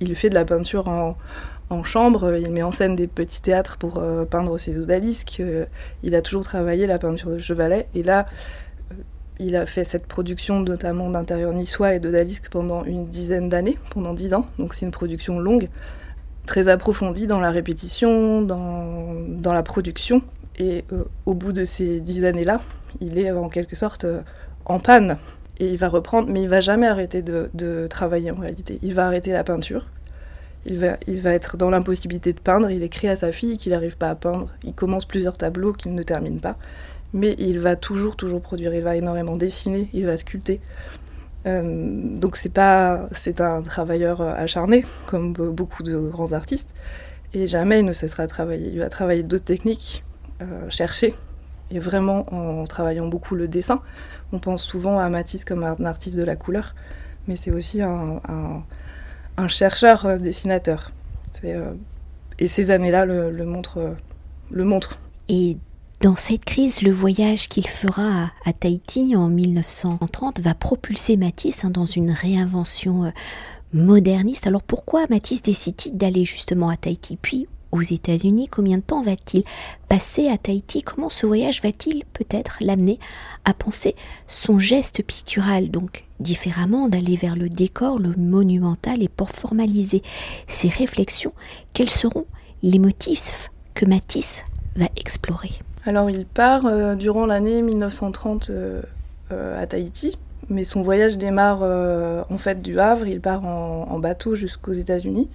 il 0.00 0.14
fait 0.14 0.30
de 0.30 0.34
la 0.34 0.44
peinture 0.44 0.88
en, 0.88 1.16
en 1.70 1.82
chambre, 1.82 2.36
il 2.36 2.50
met 2.50 2.62
en 2.62 2.72
scène 2.72 2.94
des 2.94 3.06
petits 3.06 3.40
théâtres 3.40 3.76
pour 3.78 3.98
euh, 3.98 4.24
peindre 4.24 4.58
ses 4.58 4.78
odalisques. 4.78 5.38
Euh, 5.40 5.64
il 6.02 6.14
a 6.14 6.22
toujours 6.22 6.44
travaillé 6.44 6.86
la 6.86 6.98
peinture 6.98 7.30
de 7.30 7.38
chevalet. 7.38 7.88
Et 7.94 8.02
là, 8.02 8.26
euh, 8.92 8.96
il 9.38 9.56
a 9.56 9.66
fait 9.66 9.84
cette 9.84 10.06
production 10.06 10.60
notamment 10.60 11.10
d'intérieur 11.10 11.52
niçois 11.52 11.94
et 11.94 12.00
d'odalisques 12.00 12.48
pendant 12.50 12.84
une 12.84 13.06
dizaine 13.06 13.48
d'années, 13.48 13.78
pendant 13.90 14.12
dix 14.12 14.34
ans. 14.34 14.46
Donc 14.58 14.74
c'est 14.74 14.84
une 14.84 14.92
production 14.92 15.38
longue, 15.38 15.68
très 16.46 16.68
approfondie 16.68 17.26
dans 17.26 17.40
la 17.40 17.50
répétition, 17.50 18.42
dans, 18.42 19.14
dans 19.28 19.52
la 19.54 19.62
production. 19.62 20.22
Et 20.58 20.84
au 21.26 21.34
bout 21.34 21.52
de 21.52 21.64
ces 21.64 22.00
dix 22.00 22.24
années-là, 22.24 22.60
il 23.00 23.18
est 23.18 23.32
en 23.32 23.48
quelque 23.48 23.74
sorte 23.74 24.06
en 24.66 24.78
panne. 24.78 25.18
Et 25.58 25.68
il 25.68 25.76
va 25.76 25.88
reprendre, 25.88 26.28
mais 26.30 26.42
il 26.42 26.48
va 26.48 26.60
jamais 26.60 26.86
arrêter 26.86 27.22
de, 27.22 27.50
de 27.54 27.88
travailler 27.88 28.30
en 28.30 28.36
réalité. 28.36 28.78
Il 28.82 28.94
va 28.94 29.06
arrêter 29.06 29.32
la 29.32 29.42
peinture, 29.42 29.86
il 30.66 30.78
va, 30.78 31.30
être 31.32 31.56
dans 31.56 31.70
l'impossibilité 31.70 32.32
de 32.32 32.40
peindre. 32.40 32.70
Il 32.70 32.82
écrit 32.82 33.08
à 33.08 33.16
sa 33.16 33.32
fille 33.32 33.58
qu'il 33.58 33.72
n'arrive 33.72 33.96
pas 33.96 34.10
à 34.10 34.14
peindre. 34.14 34.48
Il 34.64 34.72
commence 34.72 35.04
plusieurs 35.04 35.36
tableaux 35.36 35.72
qu'il 35.72 35.94
ne 35.94 36.02
termine 36.02 36.40
pas. 36.40 36.56
Mais 37.12 37.34
il 37.38 37.58
va 37.58 37.76
toujours, 37.76 38.16
toujours 38.16 38.40
produire. 38.40 38.74
Il 38.74 38.82
va 38.82 38.96
énormément 38.96 39.36
dessiner, 39.36 39.88
il 39.92 40.06
va 40.06 40.16
sculpter. 40.16 40.60
Euh, 41.46 41.62
donc 42.16 42.36
c'est 42.36 42.52
pas, 42.52 43.08
c'est 43.12 43.40
un 43.40 43.62
travailleur 43.62 44.22
acharné, 44.22 44.86
comme 45.06 45.32
beaucoup 45.32 45.82
de 45.82 45.98
grands 45.98 46.32
artistes. 46.32 46.74
Et 47.34 47.46
jamais 47.46 47.80
il 47.80 47.84
ne 47.84 47.92
cessera 47.92 48.24
de 48.24 48.30
travailler. 48.30 48.70
Il 48.72 48.78
va 48.78 48.88
travailler 48.88 49.22
d'autres 49.22 49.44
techniques, 49.44 50.04
euh, 50.40 50.68
chercher, 50.70 51.14
et 51.70 51.78
vraiment 51.78 52.32
en 52.32 52.66
travaillant 52.66 53.06
beaucoup 53.06 53.34
le 53.34 53.48
dessin. 53.48 53.80
On 54.32 54.38
pense 54.38 54.64
souvent 54.64 54.98
à 54.98 55.08
Matisse 55.10 55.44
comme 55.44 55.62
un 55.62 55.84
artiste 55.84 56.16
de 56.16 56.24
la 56.24 56.36
couleur, 56.36 56.74
mais 57.28 57.36
c'est 57.36 57.50
aussi 57.50 57.82
un 57.82 58.20
chercheur 59.48 60.06
euh, 60.06 60.18
dessinateur. 60.18 60.92
Euh, 61.44 61.74
et 62.38 62.48
ces 62.48 62.70
années-là 62.70 63.04
le, 63.06 63.44
montrent. 63.44 63.78
Euh, 63.78 63.94
le 64.50 64.64
montre. 64.64 64.98
Et 65.28 65.56
dans 66.00 66.16
cette 66.16 66.44
crise, 66.44 66.82
le 66.82 66.92
voyage 66.92 67.48
qu'il 67.48 67.66
fera 67.66 68.30
à, 68.44 68.52
Tahiti 68.52 69.16
en 69.16 69.28
1930 69.28 70.40
va 70.40 70.54
propulser 70.54 71.16
Matisse 71.16 71.64
hein, 71.64 71.70
dans 71.70 71.86
une 71.86 72.10
réinvention 72.10 73.12
moderniste. 73.72 74.46
Alors 74.46 74.62
pourquoi 74.62 75.06
Matisse 75.08 75.42
décide-t-il 75.42 75.96
d'aller 75.96 76.24
justement 76.24 76.68
à 76.68 76.76
Tahiti 76.76 77.16
Puis 77.16 77.46
aux 77.74 77.82
États-Unis. 77.82 78.48
Combien 78.48 78.78
de 78.78 78.82
temps 78.82 79.02
va-t-il 79.02 79.42
passer 79.88 80.28
à 80.28 80.38
Tahiti? 80.38 80.82
Comment 80.82 81.10
ce 81.10 81.26
voyage 81.26 81.60
va-t-il 81.62 82.04
peut-être 82.12 82.58
l'amener 82.60 82.98
à 83.44 83.52
penser 83.52 83.96
son 84.28 84.58
geste 84.58 85.02
pictural, 85.02 85.70
donc 85.70 86.04
différemment 86.20 86.88
d'aller 86.88 87.16
vers 87.16 87.36
le 87.36 87.48
décor, 87.48 87.98
le 87.98 88.14
monumental, 88.16 89.02
et 89.02 89.08
pour 89.08 89.30
formaliser 89.30 90.02
ses 90.46 90.68
réflexions, 90.68 91.32
quelles 91.72 91.90
seront 91.90 92.26
les 92.62 92.78
motifs 92.78 93.50
que 93.74 93.84
Matisse 93.84 94.44
va 94.76 94.86
explorer? 94.96 95.50
Alors 95.84 96.08
il 96.08 96.24
part 96.24 96.64
euh, 96.64 96.94
durant 96.94 97.26
l'année 97.26 97.60
1930 97.60 98.50
euh, 98.50 98.82
euh, 99.32 99.62
à 99.62 99.66
Tahiti, 99.66 100.16
mais 100.48 100.64
son 100.64 100.82
voyage 100.82 101.18
démarre 101.18 101.62
en 101.62 102.38
fait 102.38 102.60
du 102.60 102.78
Havre, 102.78 103.08
il 103.08 103.20
part 103.20 103.46
en, 103.46 103.98
bateau 103.98 104.34
jusqu'aux 104.34 104.72
États-Unis. 104.72 105.30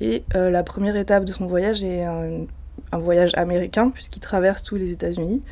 Et 0.00 0.24
la 0.34 0.62
première 0.62 0.96
étape 0.96 1.24
de 1.24 1.32
son 1.32 1.46
voyage 1.46 1.82
est 1.82 2.04
un, 2.04 2.46
voyage 2.98 3.32
américain, 3.34 3.90
puisqu'il 3.90 4.20
traverse 4.20 4.62
tous 4.62 4.76
les 4.76 4.92
États-Unis, 4.92 5.42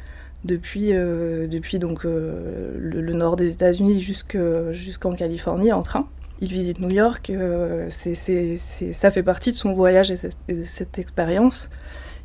depuis, 0.44 0.92
depuis 0.92 1.78
donc, 1.78 2.04
le, 2.04 3.12
nord 3.12 3.36
des 3.36 3.50
États-Unis 3.52 4.00
jusqu'en 4.00 5.14
Californie 5.14 5.72
en 5.72 5.82
train. 5.82 6.06
Il 6.40 6.48
visite 6.48 6.78
New 6.80 6.90
York, 6.90 7.32
ça 7.88 9.10
fait 9.10 9.22
partie 9.22 9.50
de 9.50 9.56
son 9.56 9.72
voyage 9.72 10.10
et 10.10 10.54
de 10.54 10.62
cette 10.62 10.98
expérience. 10.98 11.70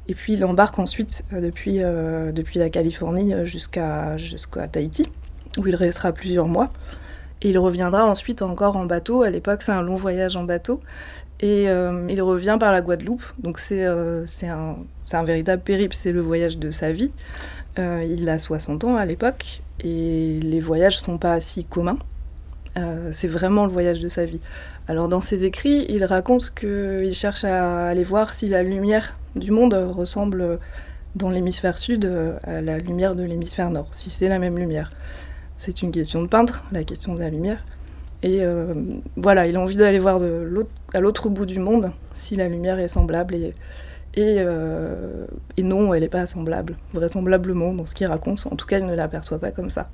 Et 0.09 0.15
puis 0.15 0.33
il 0.33 0.43
embarque 0.43 0.79
ensuite 0.79 1.23
euh, 1.33 1.39
depuis, 1.39 1.83
euh, 1.83 2.31
depuis 2.31 2.57
la 2.57 2.71
Californie 2.71 3.31
euh, 3.31 3.45
jusqu'à 3.45 4.17
jusqu'à 4.17 4.67
Tahiti, 4.67 5.07
où 5.59 5.67
il 5.67 5.75
restera 5.75 6.11
plusieurs 6.11 6.47
mois. 6.47 6.69
Et 7.41 7.51
il 7.51 7.59
reviendra 7.59 8.05
ensuite 8.05 8.41
encore 8.41 8.75
en 8.75 8.85
bateau. 8.85 9.21
À 9.21 9.29
l'époque, 9.29 9.61
c'est 9.61 9.71
un 9.71 9.83
long 9.83 9.95
voyage 9.95 10.35
en 10.35 10.43
bateau. 10.43 10.81
Et 11.41 11.65
il 12.09 12.21
revient 12.21 12.57
par 12.59 12.71
la 12.71 12.81
Guadeloupe. 12.81 13.23
Donc 13.39 13.59
c'est 13.59 13.85
c'est 14.25 14.47
un, 14.47 14.75
un, 15.13 15.23
véritable 15.23 15.61
périple, 15.61 15.95
c'est 15.95 16.11
le 16.11 16.19
voyage 16.19 16.57
de 16.57 16.69
sa 16.71 16.91
vie. 16.91 17.11
il 17.77 18.27
a 18.27 18.39
60 18.39 18.83
ans 18.83 18.95
à 18.95 19.05
l'époque. 19.05 19.61
Et 19.83 20.39
les 20.41 20.59
voyages 20.59 20.99
ne 20.99 21.05
sont 21.05 21.17
pas 21.17 21.39
si 21.39 21.63
communs. 21.63 21.97
c'est 23.11 23.29
vraiment 23.29 23.65
le 23.65 23.71
voyage 23.71 24.01
de 24.01 24.09
sa 24.09 24.25
vie. 24.25 24.41
Alors 24.89 25.07
dans 25.07 25.21
ses 25.21 25.45
écrits, 25.45 25.85
il 25.87 26.03
raconte 26.03 26.53
qu'il 26.53 27.13
cherche 27.13 27.45
à 27.45 27.87
aller 27.87 28.03
voir 28.03 28.33
si 28.33 28.47
la 28.49 28.63
lumière 28.63 29.17
du 29.35 29.51
monde 29.51 29.73
ressemble 29.73 30.59
dans 31.15 31.29
l'hémisphère 31.29 31.79
sud 31.79 32.11
à 32.43 32.61
la 32.61 32.77
lumière 32.77 33.15
de 33.15 33.23
l'hémisphère 33.23 33.69
nord, 33.69 33.87
si 33.91 34.09
c'est 34.09 34.27
la 34.27 34.39
même 34.39 34.57
lumière. 34.57 34.91
C'est 35.57 35.81
une 35.81 35.91
question 35.91 36.21
de 36.21 36.27
peintre, 36.27 36.63
la 36.71 36.83
question 36.83 37.13
de 37.13 37.19
la 37.19 37.29
lumière. 37.29 37.63
Et 38.21 38.43
euh, 38.43 38.73
voilà, 39.15 39.47
il 39.47 39.55
a 39.55 39.61
envie 39.61 39.77
d'aller 39.77 39.99
voir 39.99 40.21
à 40.93 40.99
l'autre 40.99 41.29
bout 41.29 41.45
du 41.45 41.59
monde 41.59 41.91
si 42.13 42.35
la 42.35 42.47
lumière 42.49 42.79
est 42.79 42.89
semblable. 42.89 43.35
Et, 43.35 43.53
et, 44.15 44.35
euh, 44.39 45.25
et 45.55 45.63
non, 45.63 45.93
elle 45.93 46.01
n'est 46.01 46.09
pas 46.09 46.25
semblable, 46.27 46.75
vraisemblablement, 46.93 47.73
dans 47.73 47.85
ce 47.85 47.95
qu'il 47.95 48.07
raconte. 48.07 48.45
En 48.51 48.55
tout 48.55 48.65
cas, 48.65 48.79
il 48.79 48.85
ne 48.85 48.95
l'aperçoit 48.95 49.39
pas 49.39 49.51
comme 49.51 49.69
ça. 49.69 49.89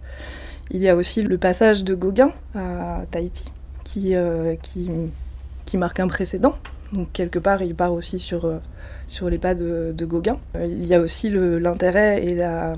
Il 0.72 0.82
y 0.82 0.89
a 0.89 0.96
aussi 0.96 1.22
le 1.22 1.38
passage 1.38 1.84
de 1.84 1.94
Gauguin 1.94 2.32
à 2.55 3.03
Tahiti, 3.12 3.46
qui, 3.84 4.15
euh, 4.15 4.55
qui, 4.62 4.89
qui 5.65 5.77
marque 5.77 6.00
un 6.00 6.08
précédent. 6.08 6.55
Donc 6.91 7.12
quelque 7.13 7.39
part, 7.39 7.62
il 7.62 7.75
part 7.75 7.94
aussi 7.94 8.20
sur 8.20 8.60
sur 9.08 9.29
les 9.29 9.38
pas 9.38 9.53
de, 9.53 9.94
Gauguin. 10.01 10.38
Il 10.60 10.86
y 10.86 10.96
a 10.96 11.00
aussi 11.00 11.29
l'intérêt 11.29 12.24
et 12.24 12.36
la, 12.36 12.75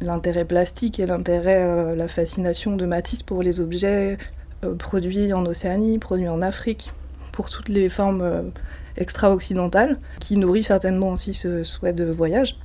l'intérêt 0.00 0.44
plastique 0.44 1.00
et 1.00 1.06
l'intérêt, 1.06 1.62
euh, 1.62 1.94
la 1.94 2.08
fascination 2.08 2.76
de 2.76 2.86
Matisse 2.86 3.22
pour 3.22 3.42
les 3.42 3.60
objets 3.60 4.18
euh, 4.64 4.74
produits 4.74 5.32
en 5.32 5.44
Océanie, 5.46 5.98
produits 5.98 6.28
en 6.28 6.42
Afrique, 6.42 6.92
pour 7.32 7.50
toutes 7.50 7.68
les 7.68 7.88
formes 7.88 8.50
extra-occidentales, 8.96 9.98
qui 10.20 10.38
nourrit 10.38 10.64
certainement 10.64 11.10
aussi 11.10 11.34
ce 11.34 11.64
souhait 11.64 11.92
de 11.92 12.04
voyage. 12.04 12.58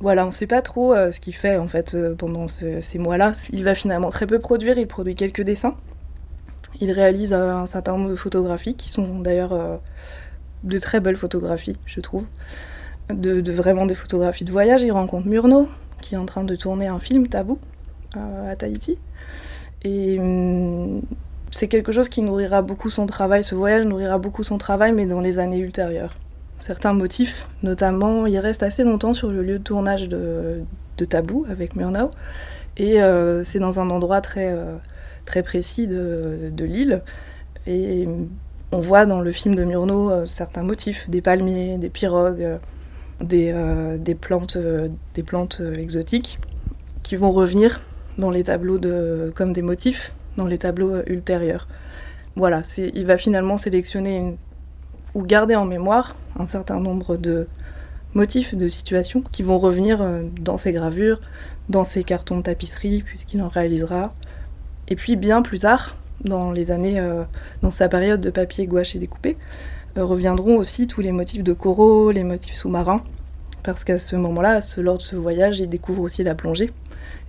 Voilà, 0.00 0.24
on 0.24 0.28
ne 0.28 0.34
sait 0.34 0.46
pas 0.46 0.62
trop 0.62 0.94
ce 0.94 1.18
qu'il 1.18 1.34
fait 1.34 1.56
en 1.56 1.66
fait 1.66 1.96
pendant 2.16 2.46
ces 2.46 2.98
mois-là. 2.98 3.32
Il 3.52 3.64
va 3.64 3.74
finalement 3.74 4.10
très 4.10 4.28
peu 4.28 4.38
produire, 4.38 4.78
il 4.78 4.86
produit 4.86 5.16
quelques 5.16 5.42
dessins. 5.42 5.74
Il 6.80 6.92
réalise 6.92 7.32
un 7.32 7.66
certain 7.66 7.96
nombre 7.96 8.10
de 8.10 8.16
photographies 8.16 8.74
qui 8.76 8.90
sont 8.90 9.18
d'ailleurs 9.18 9.80
de 10.64 10.78
très 10.78 11.00
belles 11.00 11.16
photographies, 11.16 11.76
je 11.86 12.00
trouve. 12.00 12.24
De, 13.12 13.52
vraiment 13.52 13.86
des 13.86 13.94
photographies 13.94 14.44
de 14.44 14.52
voyage. 14.52 14.82
Il 14.82 14.92
rencontre 14.92 15.26
Murnau, 15.26 15.68
qui 16.02 16.14
est 16.14 16.18
en 16.18 16.26
train 16.26 16.44
de 16.44 16.54
tourner 16.54 16.88
un 16.88 16.98
film 16.98 17.28
tabou 17.28 17.58
à 18.14 18.54
Tahiti. 18.56 18.98
Et 19.84 20.18
hum, 20.18 21.02
c'est 21.50 21.68
quelque 21.68 21.92
chose 21.92 22.08
qui 22.08 22.22
nourrira 22.22 22.62
beaucoup 22.62 22.90
son 22.90 23.06
travail. 23.06 23.44
Ce 23.44 23.54
voyage 23.54 23.84
nourrira 23.84 24.18
beaucoup 24.18 24.44
son 24.44 24.58
travail, 24.58 24.92
mais 24.92 25.06
dans 25.06 25.20
les 25.20 25.38
années 25.38 25.58
ultérieures. 25.58 26.16
Certains 26.60 26.92
motifs, 26.92 27.48
notamment, 27.62 28.26
il 28.26 28.38
reste 28.38 28.62
assez 28.62 28.84
longtemps 28.84 29.14
sur 29.14 29.30
le 29.30 29.42
lieu 29.42 29.58
de 29.58 29.64
tournage 29.64 30.08
de, 30.08 30.62
Tabou 31.08 31.44
avec 31.48 31.74
Murnau. 31.74 32.12
Et 32.76 33.02
euh, 33.02 33.42
c'est 33.42 33.58
dans 33.58 33.80
un 33.80 33.90
endroit 33.90 34.20
très, 34.20 34.52
euh, 34.52 34.76
très 35.24 35.42
précis 35.42 35.88
de, 35.88 36.52
de 36.52 36.64
l'île. 36.64 37.02
Et 37.66 38.06
hum, 38.06 38.28
on 38.70 38.80
voit 38.80 39.04
dans 39.04 39.20
le 39.20 39.32
film 39.32 39.56
de 39.56 39.64
Murnau 39.64 40.10
euh, 40.10 40.26
certains 40.26 40.62
motifs, 40.62 41.10
des 41.10 41.20
palmiers, 41.20 41.76
des 41.76 41.90
pirogues, 41.90 42.60
euh, 43.20 43.26
euh, 43.32 43.98
des, 43.98 44.14
plantes, 44.14 44.58
des 45.14 45.22
plantes 45.22 45.60
exotiques, 45.76 46.38
qui 47.02 47.16
vont 47.16 47.30
revenir 47.30 47.80
dans 48.18 48.30
les 48.30 48.44
tableaux 48.44 48.78
de, 48.78 49.32
comme 49.34 49.52
des 49.52 49.62
motifs 49.62 50.14
dans 50.36 50.46
les 50.46 50.58
tableaux 50.58 51.02
ultérieurs. 51.06 51.68
Voilà, 52.36 52.62
il 52.78 53.04
va 53.04 53.18
finalement 53.18 53.58
sélectionner 53.58 54.36
ou 55.14 55.22
garder 55.22 55.54
en 55.54 55.66
mémoire 55.66 56.16
un 56.38 56.46
certain 56.46 56.80
nombre 56.80 57.16
de 57.16 57.46
motifs, 58.14 58.54
de 58.54 58.68
situations 58.68 59.22
qui 59.32 59.42
vont 59.42 59.58
revenir 59.58 60.02
dans 60.40 60.56
ses 60.56 60.72
gravures, 60.72 61.20
dans 61.68 61.84
ses 61.84 62.04
cartons 62.04 62.38
de 62.38 62.42
tapisserie, 62.42 63.02
puisqu'il 63.02 63.42
en 63.42 63.48
réalisera. 63.48 64.14
Et 64.88 64.96
puis 64.96 65.16
bien 65.16 65.42
plus 65.42 65.58
tard, 65.58 65.96
dans 66.24 66.52
les 66.52 66.70
années, 66.70 66.98
euh, 66.98 67.24
dans 67.62 67.70
sa 67.70 67.88
période 67.88 68.20
de 68.20 68.30
papier 68.30 68.66
gouache 68.66 68.96
et 68.96 68.98
découpé, 68.98 69.36
euh, 69.36 69.36
reviendront 69.96 70.56
aussi 70.56 70.86
tous 70.86 71.00
les 71.00 71.12
motifs 71.12 71.42
de 71.42 71.52
coraux, 71.52 72.10
les 72.10 72.24
motifs 72.24 72.54
sous-marins, 72.54 73.02
parce 73.62 73.84
qu'à 73.84 73.98
ce 73.98 74.16
moment-là, 74.16 74.60
lors 74.78 74.98
de 74.98 75.02
ce 75.02 75.16
voyage, 75.16 75.60
il 75.60 75.68
découvre 75.68 76.02
aussi 76.02 76.22
la 76.22 76.34
plongée, 76.34 76.70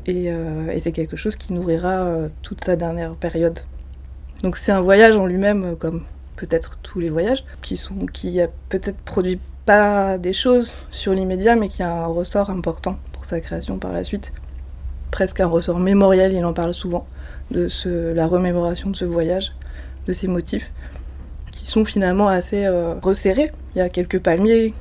et, 0.06 0.32
euh, 0.32 0.78
c'est 0.80 0.92
quelque 0.92 1.16
chose 1.16 1.36
qui 1.36 1.54
nourrira 1.54 2.08
toute 2.42 2.64
sa 2.64 2.76
dernière 2.76 3.16
période. 3.16 3.60
Donc 4.44 4.58
c'est 4.58 4.72
un 4.72 4.82
voyage 4.82 5.16
en 5.16 5.26
lui-même, 5.26 5.76
comme 5.78 6.04
peut-être 6.36 6.78
tous 6.84 7.00
les 7.00 7.10
voyages, 7.10 7.46
qui 7.62 7.78
sont, 7.78 8.06
qui 8.12 8.42
a 8.42 8.48
peut-être 8.70 8.98
produit 8.98 9.40
pas 9.66 10.18
des 10.18 10.34
choses 10.34 10.88
sur 10.92 11.14
l'immédiat, 11.14 11.56
mais 11.56 11.70
qui 11.70 11.84
a 11.84 12.04
un 12.04 12.08
ressort 12.08 12.50
important 12.50 12.98
pour 13.14 13.26
sa 13.26 13.40
création 13.40 13.78
par 13.78 13.94
la 13.94 14.04
suite. 14.04 14.34
Presque 15.12 15.40
un 15.40 15.48
ressort 15.48 15.80
mémoriel, 15.80 16.34
il 16.34 16.44
en 16.44 16.54
parle 16.54 16.74
souvent 16.74 17.06
de 17.52 17.68
ce, 17.68 18.14
la 18.14 18.28
remémoration 18.28 18.90
de 18.90 18.96
ce 18.96 19.06
voyage, 19.06 19.54
de 20.08 20.14
ces 20.14 20.28
motifs, 20.28 20.72
sont 21.64 21.86
finalement 21.86 22.28
assez 22.28 22.66
euh, 22.66 22.96
resserrés. 23.02 23.52
Il 23.76 23.80
y 23.80 23.82
a 23.82 23.90
quelques 23.90 24.20
palmiers, 24.20 24.74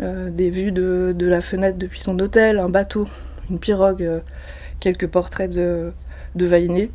euh, 0.00 0.30
des 0.30 0.50
vues 0.50 0.72
de, 0.72 1.14
la 1.18 1.40
fenêtre 1.40 1.78
depuis 1.78 2.00
son 2.00 2.18
hôtel, 2.18 2.58
un 2.58 2.68
bateau, 2.68 3.08
une 3.50 3.58
pirogue, 3.58 4.02
euh, 4.02 4.20
quelques 4.80 5.08
portraits 5.08 5.50
de, 5.50 5.92
de 6.34 6.88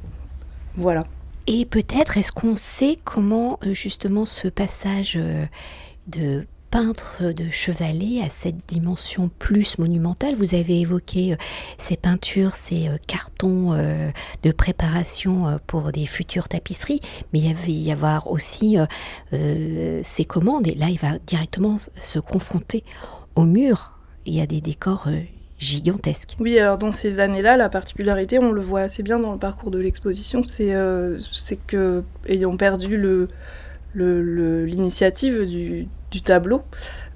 Voilà. 0.76 1.06
Et 1.48 1.66
peut-être, 1.66 2.18
est-ce 2.18 2.32
qu'on 2.32 2.56
sait 2.56 2.98
comment 3.04 3.60
justement 3.72 4.26
ce 4.26 4.48
passage 4.48 5.20
de 6.08 6.46
peintre 6.74 7.22
de 7.22 7.52
chevalet 7.52 8.24
à 8.26 8.32
cette 8.32 8.68
dimension 8.68 9.30
plus 9.38 9.78
monumentale. 9.78 10.34
Vous 10.34 10.56
avez 10.56 10.82
évoqué 10.82 11.34
euh, 11.34 11.36
ces 11.78 11.96
peintures, 11.96 12.56
ces 12.56 12.88
euh, 12.88 12.96
cartons 13.06 13.74
euh, 13.74 14.10
de 14.42 14.52
préparation 14.52 15.60
pour 15.68 15.92
des 15.92 16.08
futures 16.08 16.48
tapisseries, 16.48 17.00
mais 17.32 17.42
il 17.42 17.54
va 17.54 17.68
y 17.68 17.92
avoir 17.92 18.32
aussi 18.32 18.78
ces 19.32 20.26
commandes. 20.26 20.68
Et 20.68 20.74
là, 20.74 20.88
il 20.90 20.98
va 20.98 21.20
directement 21.28 21.78
se 21.78 22.18
confronter 22.18 22.84
au 23.36 23.44
mur. 23.44 24.00
Y 24.26 24.42
a 24.42 24.48
des 24.48 24.60
décors 24.60 25.08
gigantesques. 25.60 26.36
Oui, 26.40 26.58
alors 26.58 26.80
dans 26.80 26.92
ces 26.92 27.20
années-là, 27.20 27.56
la 27.56 27.70
particularité, 27.70 28.40
on 28.40 28.52
le 28.52 28.62
voit 28.62 28.82
assez 28.82 29.04
bien 29.04 29.20
dans 29.20 29.34
le 29.34 29.40
parcours 29.40 29.70
de 29.70 29.78
l'exposition, 29.78 30.42
c'est 30.42 30.74
que, 31.68 32.04
ayant 32.28 32.58
perdu 32.58 33.00
l'initiative 33.96 35.46
du, 35.46 35.88
du 36.14 36.22
tableau, 36.22 36.62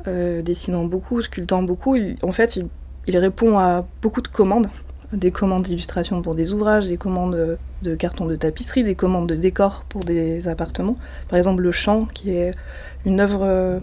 euh, 0.08 0.42
dessinant 0.42 0.84
beaucoup, 0.86 1.22
sculptant 1.22 1.62
beaucoup. 1.62 1.96
Il, 1.96 2.18
en 2.24 2.32
fait, 2.32 2.60
il, 3.08 3.18
répond 3.18 3.58
à 3.60 3.86
beaucoup 4.02 4.22
de 4.22 4.28
commandes, 4.28 4.70
des 5.14 5.32
commandes 5.32 5.64
d'illustration 5.64 6.22
pour 6.22 6.36
des 6.36 6.52
ouvrages, 6.52 6.88
des 6.88 6.98
commandes 6.98 7.58
de 7.84 7.96
cartons 7.96 8.26
de 8.26 8.36
tapisserie, 8.36 8.84
des 8.84 8.96
commandes 8.96 9.30
de 9.30 9.36
décors 9.36 9.86
pour 9.88 10.04
des 10.04 10.48
appartements. 10.48 10.98
Par 11.30 11.38
exemple, 11.38 11.62
Le 11.62 11.72
Champ, 11.72 12.06
qui 12.06 12.32
est 12.32 12.54
une 13.06 13.20
œuvre 13.20 13.44
euh, 13.44 13.80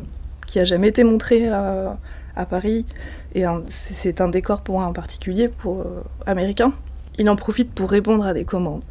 qui 0.47 0.59
a 0.59 0.64
jamais 0.64 0.88
été 0.88 1.04
montrée 1.04 1.49
à, 1.49 1.97
Paris, 2.50 2.85
et 3.37 3.44
c'est 3.68 4.21
un 4.21 4.28
décor 4.28 4.62
pour 4.62 4.83
un 4.83 4.92
particulier, 4.92 5.49
pour 5.49 5.83
euh, 5.83 6.02
américain. 6.26 6.73
Il 7.16 7.30
en 7.30 7.37
profite 7.37 7.73
pour 7.73 7.88
répondre 7.88 8.26
à 8.26 8.35
des 8.35 8.44
commandes. 8.44 8.83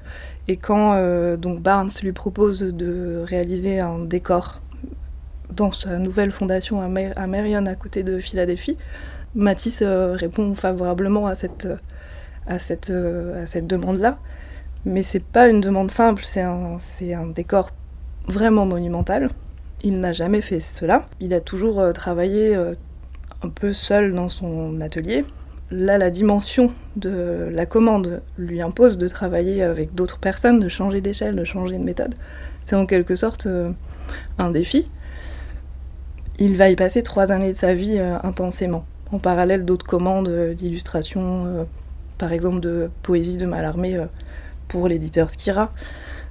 Et 0.48 0.56
quand 0.56 0.96
donc 1.38 1.62
Barnes 1.62 1.89
lui 2.01 2.13
propose 2.13 2.62
de 2.62 3.24
réaliser 3.25 3.80
un 3.82 4.00
décor 4.00 4.62
dans 5.55 5.72
sa 5.72 5.98
nouvelle 5.98 6.31
fondation 6.31 6.81
à, 6.81 7.27
Marion, 7.27 7.65
à 7.65 7.75
côté 7.75 8.03
de 8.03 8.19
Philadelphie, 8.19 8.77
Matisse 9.36 9.81
euh, 9.81 10.13
répond 10.13 10.53
favorablement 10.55 11.27
à 11.27 11.36
cette, 11.36 11.67
à 12.48 12.60
cette, 12.60 12.89
euh, 12.89 13.43
à 13.43 13.48
cette 13.48 13.67
demande-là. 13.67 14.19
Mais 14.86 15.01
c'est 15.01 15.24
pas 15.24 15.48
une 15.48 15.62
demande 15.62 15.91
simple, 15.91 16.24
c'est 16.24 16.41
un, 16.41 16.77
un 16.77 17.27
décor 17.27 17.72
vraiment 18.27 18.65
monumental. 18.65 19.29
il 19.83 20.00
n'a 20.00 20.13
jamais 20.13 20.41
fait 20.41 20.60
cela. 20.60 21.07
Il 21.19 21.33
a 21.33 21.41
toujours 21.41 21.79
euh, 21.79 21.91
travaillé 21.93 22.55
un 22.55 23.50
peu 23.50 23.74
seul 23.74 24.13
dans 24.13 24.29
son 24.29 24.79
atelier. 24.81 25.25
Là, 25.72 25.98
la 25.98 26.12
dimension 26.12 26.72
de 26.95 27.50
la 27.51 27.65
commande 27.65 28.22
lui 28.38 28.62
impose 28.62 28.98
de 28.98 29.07
travailler 29.07 29.63
avec 29.63 29.95
d'autres 29.95 30.19
personnes, 30.19 30.60
de 30.60 30.69
changer 30.69 31.01
d'échelle, 31.01 31.36
de 31.36 31.43
changer 31.43 31.77
de 31.77 31.83
méthode. 31.83 32.13
C'est 32.63 32.75
en 32.75 32.86
quelque 32.86 33.15
sorte 33.15 33.48
un 34.38 34.51
défi. 34.51 34.86
Il 36.40 36.56
va 36.58 36.70
y 36.70 36.75
passer 36.75 37.04
trois 37.04 37.32
années 37.32 37.52
de 37.52 37.58
sa 37.58 37.74
vie 37.74 38.00
intensément, 38.00 38.86
en 39.12 39.20
parallèle 39.20 39.66
d'autres 39.66 39.86
commandes 39.86 40.54
d'illustration, 40.56 41.68
par 42.18 42.34
exemple 42.34 42.60
de 42.60 42.90
poésie 43.04 43.38
de 43.38 43.46
Mallarmé 43.46 44.04
pour 44.68 44.88
l'éditeur 44.88 45.30
Skira 45.30 45.72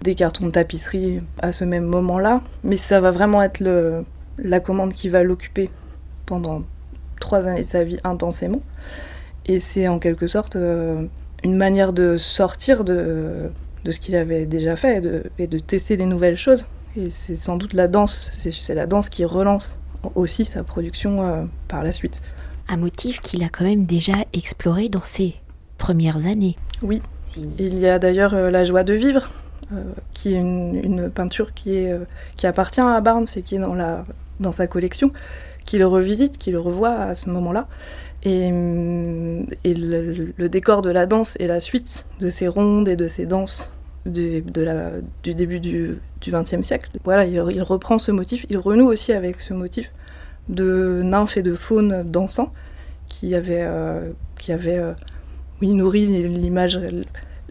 des 0.03 0.15
cartons 0.15 0.47
de 0.47 0.51
tapisserie 0.51 1.21
à 1.41 1.53
ce 1.53 1.65
même 1.65 1.85
moment-là, 1.85 2.43
mais 2.65 2.77
ça 2.77 3.01
va 3.01 3.11
vraiment 3.11 3.43
être 3.43 3.63
la 4.39 4.61
commande 4.61 4.93
qui 4.93 5.09
va 5.09 5.23
l'occuper 5.23 5.71
pendant 6.27 6.63
trois 7.21 7.47
années 7.47 7.63
de 7.63 7.69
sa 7.69 7.85
vie 7.85 7.99
intensément. 8.05 8.63
Et 9.47 9.59
c'est 9.59 9.89
en 9.89 9.99
quelque 9.99 10.27
sorte 10.27 10.57
euh, 10.57 11.05
une 11.43 11.57
manière 11.57 11.93
de 11.93 12.17
sortir 12.17 12.85
de, 12.85 13.51
de 13.85 13.91
ce 13.91 14.01
qu'il 14.01 14.17
avait 14.17 14.47
déjà 14.47 14.77
fait 14.77 14.99
et 14.99 15.01
de, 15.01 15.23
et 15.39 15.47
de, 15.47 15.59
tester 15.59 15.97
des 15.97 16.05
nouvelles 16.05 16.37
choses. 16.37 16.67
Et 16.97 17.11
c'est 17.11 17.37
sans 17.37 17.57
doute 17.57 17.73
la 17.73 17.89
danse, 17.89 18.31
c'est 18.39 18.75
la 18.75 18.87
danse 18.87 19.09
qui 19.09 19.25
relance 19.25 19.79
aussi 20.15 20.45
sa 20.45 20.65
production 20.65 21.23
euh, 21.23 21.45
par 21.69 21.83
la 21.83 21.93
suite. 21.93 22.23
Un 22.69 22.77
motif 22.77 23.21
qu'il 23.21 23.43
a 23.43 23.49
quand 23.49 23.65
même 23.65 23.87
déjà 23.87 24.15
exploré 24.33 24.89
dans 24.89 25.01
ses 25.03 25.35
premières 25.79 26.27
années. 26.27 26.57
Oui. 26.83 27.03
Il 27.37 27.79
y 27.79 27.89
a 27.89 27.99
d'ailleurs 27.99 28.35
euh, 28.35 28.51
la 28.51 28.65
joie 28.65 28.85
de 28.85 28.93
vivre, 28.93 29.31
euh, 29.73 29.83
qui 30.13 30.35
est 30.35 30.39
une, 30.39 31.11
peinture 31.11 31.55
qui, 31.55 31.77
est, 31.77 31.93
euh, 31.93 32.05
qui 32.37 32.47
appartient 32.47 32.81
à 32.81 33.01
Barnes 33.01 33.27
et 33.37 33.43
qui 33.43 33.57
est 33.57 33.59
dans, 33.59 33.75
la, 33.75 34.05
dans 34.41 34.53
sa 34.53 34.67
collection, 34.67 35.13
qui 35.65 35.79
le 35.79 35.87
revisite, 35.87 36.39
qui 36.39 36.51
le 36.51 36.61
revoit 36.61 36.95
à 36.95 37.15
ce 37.15 37.31
moment-là. 37.31 37.67
Et, 38.25 38.47
et 39.65 39.75
le, 39.75 40.49
décor 40.49 40.83
de 40.83 40.91
la 40.91 41.07
danse 41.07 41.37
est 41.41 41.49
la 41.49 41.61
suite 41.61 42.05
de 42.21 42.31
ces 42.31 42.47
rondes 42.47 42.89
et 42.89 42.95
de 42.95 43.09
ces 43.09 43.27
danses 43.27 43.73
du 44.07 44.43
début 45.25 45.61
du 45.61 46.01
XXe 46.27 46.63
siècle. 46.63 46.91
Voilà, 47.05 47.27
il, 47.27 47.63
reprend 47.63 47.99
ce 47.99 48.11
motif, 48.13 48.47
il 48.51 48.59
renoue 48.59 48.87
aussi 48.87 49.13
avec 49.13 49.41
ce 49.41 49.55
motif 49.55 49.93
de 50.49 51.03
nymphes 51.05 51.37
et 51.37 51.43
de 51.43 51.55
faunes 51.55 52.03
dansant 52.11 52.53
qui 53.09 53.35
avait, 53.35 53.67
qui 54.39 54.53
avait 54.53 54.81
oui, 55.61 55.75
nourri 55.75 56.07
l'image 56.29 56.81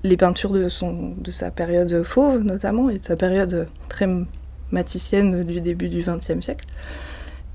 les 0.03 0.17
peintures 0.17 0.51
de, 0.51 0.69
son, 0.69 1.13
de 1.17 1.31
sa 1.31 1.51
période 1.51 2.03
fauve 2.03 2.43
notamment, 2.43 2.89
et 2.89 2.99
de 2.99 3.05
sa 3.05 3.15
période 3.15 3.67
très 3.89 4.07
maticienne 4.71 5.43
du 5.43 5.61
début 5.61 5.89
du 5.89 6.01
XXe 6.01 6.41
siècle. 6.41 6.65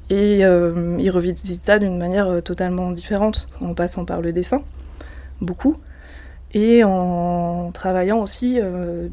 Et 0.08 0.44
euh, 0.44 0.96
il 1.00 1.10
revisite 1.10 1.64
ça 1.64 1.78
d'une 1.78 1.98
manière 1.98 2.28
euh, 2.28 2.40
totalement 2.40 2.92
différente, 2.92 3.48
en 3.60 3.74
passant 3.74 4.04
par 4.04 4.20
le 4.20 4.32
dessin, 4.32 4.62
beaucoup, 5.40 5.76
et 6.52 6.84
en 6.84 7.70
travaillant 7.72 8.18
aussi, 8.18 8.58
euh, 8.60 9.08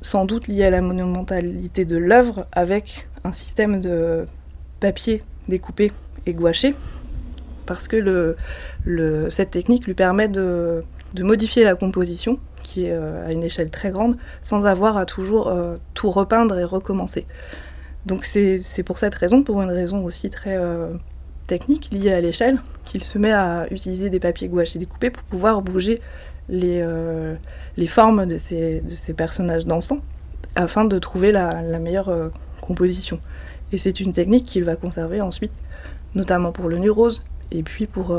sans 0.00 0.24
doute 0.24 0.48
lié 0.48 0.64
à 0.64 0.70
la 0.70 0.80
monumentalité 0.80 1.84
de 1.84 1.96
l'œuvre, 1.96 2.46
avec 2.52 3.08
un 3.24 3.32
système 3.32 3.80
de 3.80 4.26
papier 4.80 5.22
découpé 5.48 5.92
et 6.26 6.34
gouaché, 6.34 6.74
parce 7.66 7.88
que 7.88 8.36
cette 9.28 9.50
technique 9.50 9.86
lui 9.86 9.94
permet 9.94 10.28
de 10.28 10.84
modifier 11.18 11.64
la 11.64 11.74
composition, 11.74 12.38
qui 12.62 12.86
est 12.86 12.92
euh, 12.92 13.26
à 13.26 13.32
une 13.32 13.42
échelle 13.42 13.70
très 13.70 13.90
grande, 13.90 14.16
sans 14.40 14.66
avoir 14.66 14.96
à 14.96 15.06
toujours 15.06 15.48
euh, 15.48 15.76
tout 15.94 16.10
repeindre 16.10 16.58
et 16.58 16.64
recommencer. 16.64 17.26
Donc 18.06 18.24
c'est 18.24 18.82
pour 18.84 18.98
cette 18.98 19.14
raison, 19.14 19.42
pour 19.42 19.62
une 19.62 19.70
raison 19.70 20.04
aussi 20.04 20.28
très 20.28 20.58
technique 21.58 21.90
liée 21.92 22.12
à 22.12 22.20
l'échelle, 22.20 22.58
qu'il 22.84 23.04
se 23.04 23.18
met 23.18 23.32
à 23.32 23.66
utiliser 23.70 24.10
des 24.10 24.20
papiers 24.20 24.48
gouachés 24.48 24.78
découpés 24.78 25.10
pour 25.10 25.22
pouvoir 25.24 25.62
bouger 25.62 26.00
les, 26.48 26.84
les 27.76 27.86
formes 27.86 28.26
de 28.26 28.36
ces, 28.36 28.80
de 28.80 28.94
ces 28.94 29.14
personnages 29.14 29.66
dansants, 29.66 30.00
afin 30.54 30.84
de 30.84 30.98
trouver 30.98 31.30
la, 31.30 31.62
meilleure 31.78 32.30
composition. 32.60 33.20
Et 33.70 33.78
c'est 33.78 34.00
une 34.00 34.12
technique 34.12 34.44
qu'il 34.46 34.64
va 34.64 34.76
conserver 34.76 35.20
ensuite, 35.20 35.62
notamment 36.14 36.52
pour 36.52 36.68
le 36.68 36.78
nu 36.78 36.90
rose, 36.90 37.22
et 37.50 37.62
puis 37.62 37.86
pour 37.86 38.12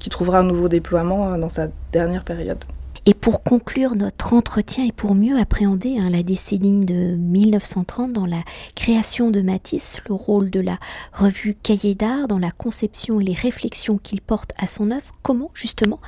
qui 0.00 0.08
trouvera 0.08 0.38
un 0.38 0.42
nouveau 0.42 0.68
déploiement 0.68 1.32
euh, 1.32 1.38
dans 1.38 1.48
sa 1.48 1.68
dernière 1.92 2.24
période. 2.24 2.64
Et 3.06 3.14
pour 3.14 3.42
conclure 3.42 3.94
notre 3.94 4.34
entretien 4.34 4.84
et 4.84 4.92
pour 4.92 5.14
mieux 5.14 5.38
appréhender 5.38 5.98
hein, 5.98 6.10
la 6.10 6.22
décennie 6.22 6.84
de 6.84 7.16
1930 7.16 8.12
dans 8.12 8.26
la 8.26 8.42
création 8.76 9.30
de 9.30 9.40
Matisse, 9.40 10.00
le 10.08 10.14
rôle 10.14 10.50
de 10.50 10.60
la 10.60 10.76
revue 11.12 11.54
Cahiers 11.54 11.94
d'art 11.94 12.28
dans 12.28 12.38
la 12.38 12.50
conception 12.50 13.20
et 13.20 13.24
les 13.24 13.34
réflexions 13.34 13.98
qu'il 13.98 14.20
porte 14.20 14.52
à 14.58 14.66
son 14.66 14.90
œuvre, 14.90 15.12
comment 15.22 15.50
justement 15.54 16.00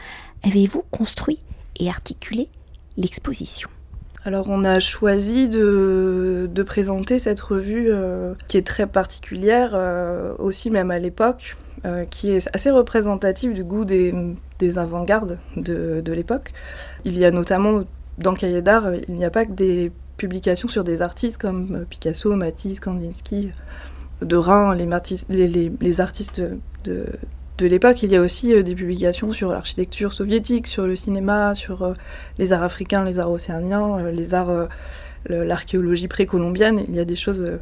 avez-vous 0.45 0.85
construit 0.91 1.43
et 1.81 1.89
articulé 1.89 2.49
l'exposition? 2.99 3.71
Alors 4.25 4.49
on 4.51 4.63
a 4.63 4.79
choisi 4.79 5.49
de, 5.49 6.49
présenter 6.65 7.19
cette 7.19 7.41
revue 7.41 7.87
euh, 7.89 8.35
qui 8.47 8.57
est 8.57 8.67
très 8.67 8.87
particulière 8.87 9.73
euh, 9.75 10.35
aussi 10.39 10.71
même 10.71 10.91
à 10.93 10.99
l'époque, 10.99 11.57
euh, 11.85 12.05
qui 12.05 12.31
est 12.31 12.49
assez 12.55 12.71
représentative 12.71 13.55
du 13.55 13.65
goût 13.65 13.85
des, 13.85 14.15
avant-gardes 14.77 15.41
de, 15.57 16.13
l'époque. 16.13 16.53
Il 17.05 17.19
y 17.19 17.25
a 17.25 17.33
notamment 17.33 17.83
dans 18.19 18.35
Cahiers 18.35 18.63
d'art, 18.63 18.95
il 19.09 19.17
n'y 19.17 19.25
a 19.25 19.31
pas 19.31 19.47
que 19.47 19.51
des 19.51 19.91
publications 20.17 20.69
sur 20.69 20.85
des 20.85 21.03
artistes 21.03 21.39
comme 21.39 21.85
Picasso, 21.91 22.37
Matisse, 22.37 22.79
Kandinsky, 22.79 23.51
de 24.21 24.37
Rhin, 24.37 24.77
les, 24.77 24.93
artistes 26.01 26.41
de, 26.85 27.67
l'époque. 27.67 28.05
Il 28.05 28.13
y 28.13 28.17
a 28.17 28.21
aussi 28.21 28.55
euh, 28.55 28.63
des 28.63 28.77
publications 28.77 29.33
sur 29.33 29.51
l'architecture 29.51 30.13
soviétique, 30.13 30.69
sur 30.69 30.87
le 30.87 30.95
cinéma, 30.95 31.57
sur 31.57 31.83
euh, 31.83 31.95
les 32.39 32.53
arts 32.53 32.63
africains, 32.63 33.03
les 33.03 33.19
arts 33.19 33.33
océaniens, 33.33 34.09
les 34.13 34.35
arts, 34.35 34.69
l'archéologie 35.29 36.07
précolombienne. 36.07 36.85
Il 36.87 36.95
y 36.95 37.01
a 37.01 37.05
des 37.05 37.17
choses, 37.17 37.59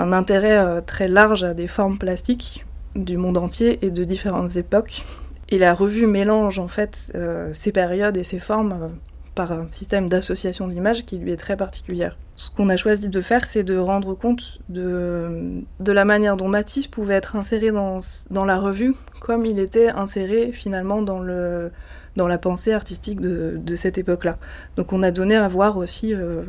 un 0.00 0.12
intérêt 0.12 0.82
très 0.82 1.06
large 1.06 1.44
à 1.44 1.54
des 1.54 1.68
formes 1.68 1.96
plastiques 1.96 2.64
du 2.94 3.16
monde 3.16 3.38
entier 3.38 3.84
et 3.84 3.90
de 3.90 4.04
différentes 4.04 4.56
époques. 4.56 5.04
Et 5.48 5.58
la 5.58 5.74
revue 5.74 6.06
mélange 6.06 6.58
en 6.58 6.68
fait 6.68 7.12
euh, 7.14 7.50
ces 7.52 7.72
périodes 7.72 8.16
et 8.16 8.24
ces 8.24 8.38
formes 8.38 8.72
euh, 8.72 8.88
par 9.34 9.52
un 9.52 9.68
système 9.68 10.08
d'association 10.08 10.68
d'images 10.68 11.04
qui 11.04 11.18
lui 11.18 11.32
est 11.32 11.36
très 11.36 11.56
particulière. 11.56 12.16
Ce 12.36 12.50
qu'on 12.50 12.68
a 12.68 12.76
choisi 12.76 13.08
de 13.08 13.20
faire, 13.20 13.46
c'est 13.46 13.62
de 13.62 13.76
rendre 13.76 14.14
compte 14.14 14.58
de, 14.68 15.62
de 15.80 15.92
la 15.92 16.04
manière 16.04 16.36
dont 16.36 16.48
Matisse 16.48 16.86
pouvait 16.86 17.14
être 17.14 17.36
inséré 17.36 17.70
dans, 17.70 18.00
dans 18.30 18.44
la 18.44 18.58
revue, 18.58 18.94
comme 19.20 19.46
il 19.46 19.58
était 19.58 19.88
inséré 19.88 20.50
finalement 20.52 21.02
dans, 21.02 21.20
le, 21.20 21.70
dans 22.16 22.28
la 22.28 22.38
pensée 22.38 22.72
artistique 22.72 23.20
de, 23.20 23.76
cette 23.76 23.98
époque-là. 23.98 24.38
Donc 24.76 24.92
on 24.92 25.02
a 25.02 25.10
donné 25.10 25.36
à 25.36 25.46
voir 25.48 25.76
aussi 25.76 26.14
euh, 26.14 26.42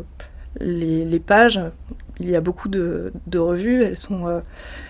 les, 0.59 1.19
pages 1.19 1.59
il 2.19 2.29
y 2.29 2.35
a 2.35 2.41
beaucoup 2.41 2.69
de, 2.69 3.11
revues, 3.35 3.83
elles 3.83 3.97
sont, 3.97 4.27
euh, 4.27 4.39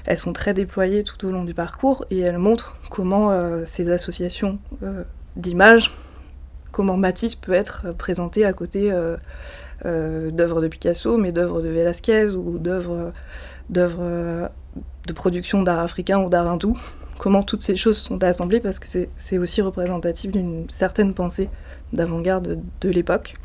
elles 0.06 0.18
sont 0.18 0.34
très 0.34 0.54
déployées 0.54 1.04
tout 1.04 1.26
au 1.26 1.32
long 1.32 1.44
du 1.44 1.54
parcours 1.54 2.06
et 2.12 2.20
elles 2.20 2.38
montrent 2.38 2.78
comment 2.90 3.32
euh, 3.32 3.64
ces 3.66 3.90
associations 3.90 4.60
euh, 4.84 5.04
d'images, 5.36 5.92
comment 6.72 6.98
Matisse 6.98 7.36
peut 7.36 7.54
être 7.54 7.94
présenté 7.98 8.46
à 8.46 8.54
côté 8.54 8.92
d'œuvres 9.84 10.62
de 10.62 10.68
Picasso, 10.68 11.18
mais 11.18 11.32
d'œuvres 11.32 11.62
de 11.62 11.70
Velázquez 11.70 12.34
ou 12.34 12.58
d'œuvres 12.60 13.14
de 13.70 15.14
production 15.14 15.64
d'art 15.64 15.80
africain 15.80 16.20
ou 16.20 16.30
d'art 16.30 16.48
hindou. 16.48 16.78
Comment 17.18 17.44
toutes 17.44 17.64
ces 17.64 17.78
choses 17.78 17.98
sont 17.98 18.22
assemblées 18.26 18.60
parce 18.60 18.80
que 18.80 18.88
c'est 19.16 19.38
aussi 19.38 19.62
représentatif 19.62 20.32
d'une 20.32 20.70
certaine 20.70 21.14
pensée 21.14 21.50
d'avant-garde 21.94 22.60
de 22.82 22.90
l'époque. 22.90 23.36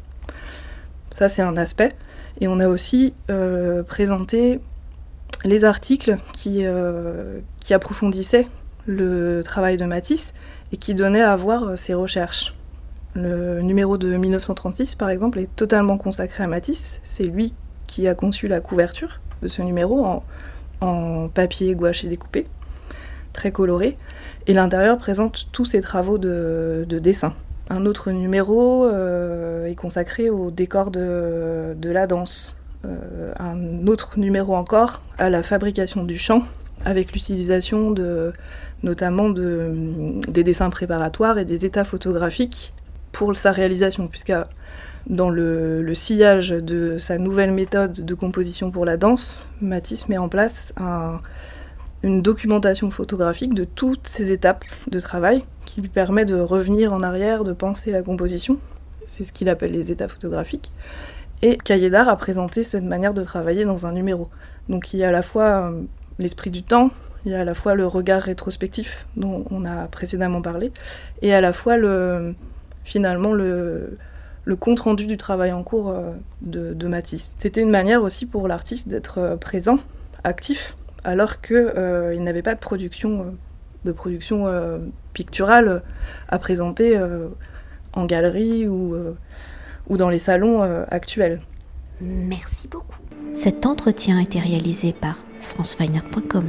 Ça, 1.11 1.29
c'est 1.29 1.43
un 1.43 1.57
aspect. 1.57 1.93
Et 2.41 2.49
on 2.49 2.61
a 2.61 2.69
aussi 2.69 3.15
euh, 3.31 3.83
présenté 3.83 4.61
les 5.45 5.65
articles 5.65 6.17
qui, 6.33 6.61
euh, 6.65 7.41
qui 7.61 7.75
approfondissaient 7.75 8.49
le 8.87 9.43
travail 9.43 9.77
de 9.77 9.85
Matisse 9.85 10.35
et 10.73 10.77
qui 10.77 10.95
donnaient 10.95 11.23
à 11.23 11.35
voir 11.37 11.65
euh, 11.65 11.77
ses 11.77 11.95
recherches. 11.95 12.55
Le 13.15 13.61
numéro 13.61 13.99
de 13.99 14.17
1936, 14.17 14.95
par 14.95 15.11
exemple, 15.11 15.41
est 15.41 15.55
totalement 15.57 15.99
consacré 15.99 16.45
à 16.45 16.47
Matisse. 16.47 17.01
C'est 17.03 17.25
lui 17.25 17.55
qui 17.87 18.07
a 18.07 18.15
conçu 18.15 18.47
la 18.47 18.61
couverture 18.61 19.21
de 19.43 19.49
ce 19.49 19.63
numéro 19.63 20.05
en, 20.81 21.29
papier 21.35 21.75
gouaché 21.75 22.09
découpé, 22.09 22.47
très 23.33 23.51
coloré. 23.51 23.99
Et 24.47 24.55
l'intérieur 24.55 24.97
présente 24.97 25.49
tous 25.53 25.65
ses 25.65 25.81
travaux 25.81 26.17
de 26.19 26.87
dessin. 27.03 27.35
Un 27.71 27.87
autre 27.87 28.11
numéro 28.11 28.85
euh, 28.85 29.67
est 29.67 29.77
consacré 29.77 30.29
au 30.29 30.51
décor 30.51 30.91
de, 30.91 31.77
la 31.85 32.07
danse. 32.09 32.57
Euh, 32.85 33.33
un 33.39 33.87
autre 33.87 34.19
numéro 34.19 34.57
encore 34.57 35.03
à 35.19 35.31
la 35.31 35.45
fabrication 35.45 36.03
du 36.03 36.19
chant, 36.19 36.43
avec 36.85 37.13
l'utilisation 37.13 37.95
notamment 38.83 39.31
de, 39.31 39.73
des 40.29 40.43
dessins 40.43 40.69
préparatoires 40.69 41.39
et 41.39 41.45
des 41.45 41.65
états 41.65 41.85
photographiques 41.85 42.75
pour 43.13 43.37
sa 43.37 43.53
réalisation, 43.53 44.09
puisque 44.09 44.33
dans 45.07 45.31
le, 45.31 45.95
sillage 45.95 46.51
de 46.51 46.99
sa 46.99 47.19
nouvelle 47.19 47.53
méthode 47.53 48.05
de 48.05 48.15
composition 48.15 48.73
pour 48.73 48.85
la 48.85 48.97
danse, 48.97 49.47
Matisse 49.61 50.09
met 50.09 50.19
en 50.19 50.29
place 50.29 50.73
une 52.03 52.23
documentation 52.23 52.91
photographique 52.91 53.55
de 53.55 53.65
toutes 53.65 54.09
ces 54.09 54.33
étapes 54.33 54.65
de 54.89 55.01
travail 55.01 55.45
qui 55.67 55.81
lui 55.81 55.89
permet 55.89 56.25
de 56.25 56.37
revenir 56.37 56.93
en 56.93 57.03
arrière, 57.03 57.45
de 57.45 57.53
penser 57.53 57.91
la 57.91 58.03
composition. 58.03 58.59
C'est 59.07 59.25
ce 59.25 59.33
qu'il 59.33 59.49
appelle 59.49 59.73
les 59.73 59.93
états 59.93 60.09
photographiques. 60.09 60.73
Et 61.43 61.57
Cahiers 61.57 61.91
d'art 61.91 62.09
a 62.09 62.17
présenté 62.17 62.63
cette 62.63 62.85
manière 62.85 63.15
de 63.15 63.23
travailler 63.23 63.65
dans 63.65 63.87
un 63.87 63.93
numéro. 63.93 64.29
Donc 64.69 64.93
il 64.93 65.01
y 65.01 65.05
a 65.05 65.09
à 65.09 65.13
la 65.13 65.23
fois 65.23 65.71
euh, 65.71 65.83
l'esprit 66.19 66.51
du 66.51 66.63
temps, 66.63 66.91
il 67.25 67.33
y 67.33 67.35
a 67.35 67.41
à 67.41 67.45
la 67.45 67.55
fois 67.55 67.75
le 67.75 67.87
regard 67.87 68.23
rétrospectif 68.23 69.07
dont 69.17 69.45
on 69.51 69.65
a 69.65 69.87
précédemment 69.87 70.43
parlé, 70.43 70.73
et 71.23 71.35
à 71.35 71.41
la 71.41 71.53
fois 71.53 71.77
le, 71.77 72.35
finalement 72.85 73.33
le, 73.33 73.97
compte-rendu 74.59 75.07
du 75.07 75.17
travail 75.17 75.53
en 75.53 75.63
cours 75.63 75.91
euh, 75.91 76.13
de, 76.43 76.89
Matisse. 76.89 77.35
C'était 77.39 77.63
une 77.63 77.71
manière 77.71 78.03
aussi 78.03 78.27
pour 78.27 78.49
l'artiste 78.49 78.89
d'être 78.89 79.19
euh, 79.19 79.37
présent, 79.37 79.79
actif, 80.25 80.77
alors 81.05 81.41
qu'il 81.41 82.23
n'avait 82.23 82.43
pas 82.43 82.55
de 82.55 82.61
production, 82.61 83.35
de 83.85 83.93
production 83.93 84.47
picturale 85.13 85.83
à 86.29 86.39
présenter 86.39 87.01
en 87.93 88.05
galerie 88.05 88.69
ou 88.69 88.95
ou 89.91 89.97
dans 89.99 90.09
les 90.09 90.21
salons 90.21 90.63
euh, 90.63 90.85
actuels. 90.89 91.41
Merci 92.01 92.69
beaucoup. 92.69 93.01
Cet 93.35 93.67
entretien 93.67 94.19
a 94.19 94.23
été 94.23 94.39
réalisé 94.39 94.95
par 94.95 95.19
franceweiner.com. 95.41 96.49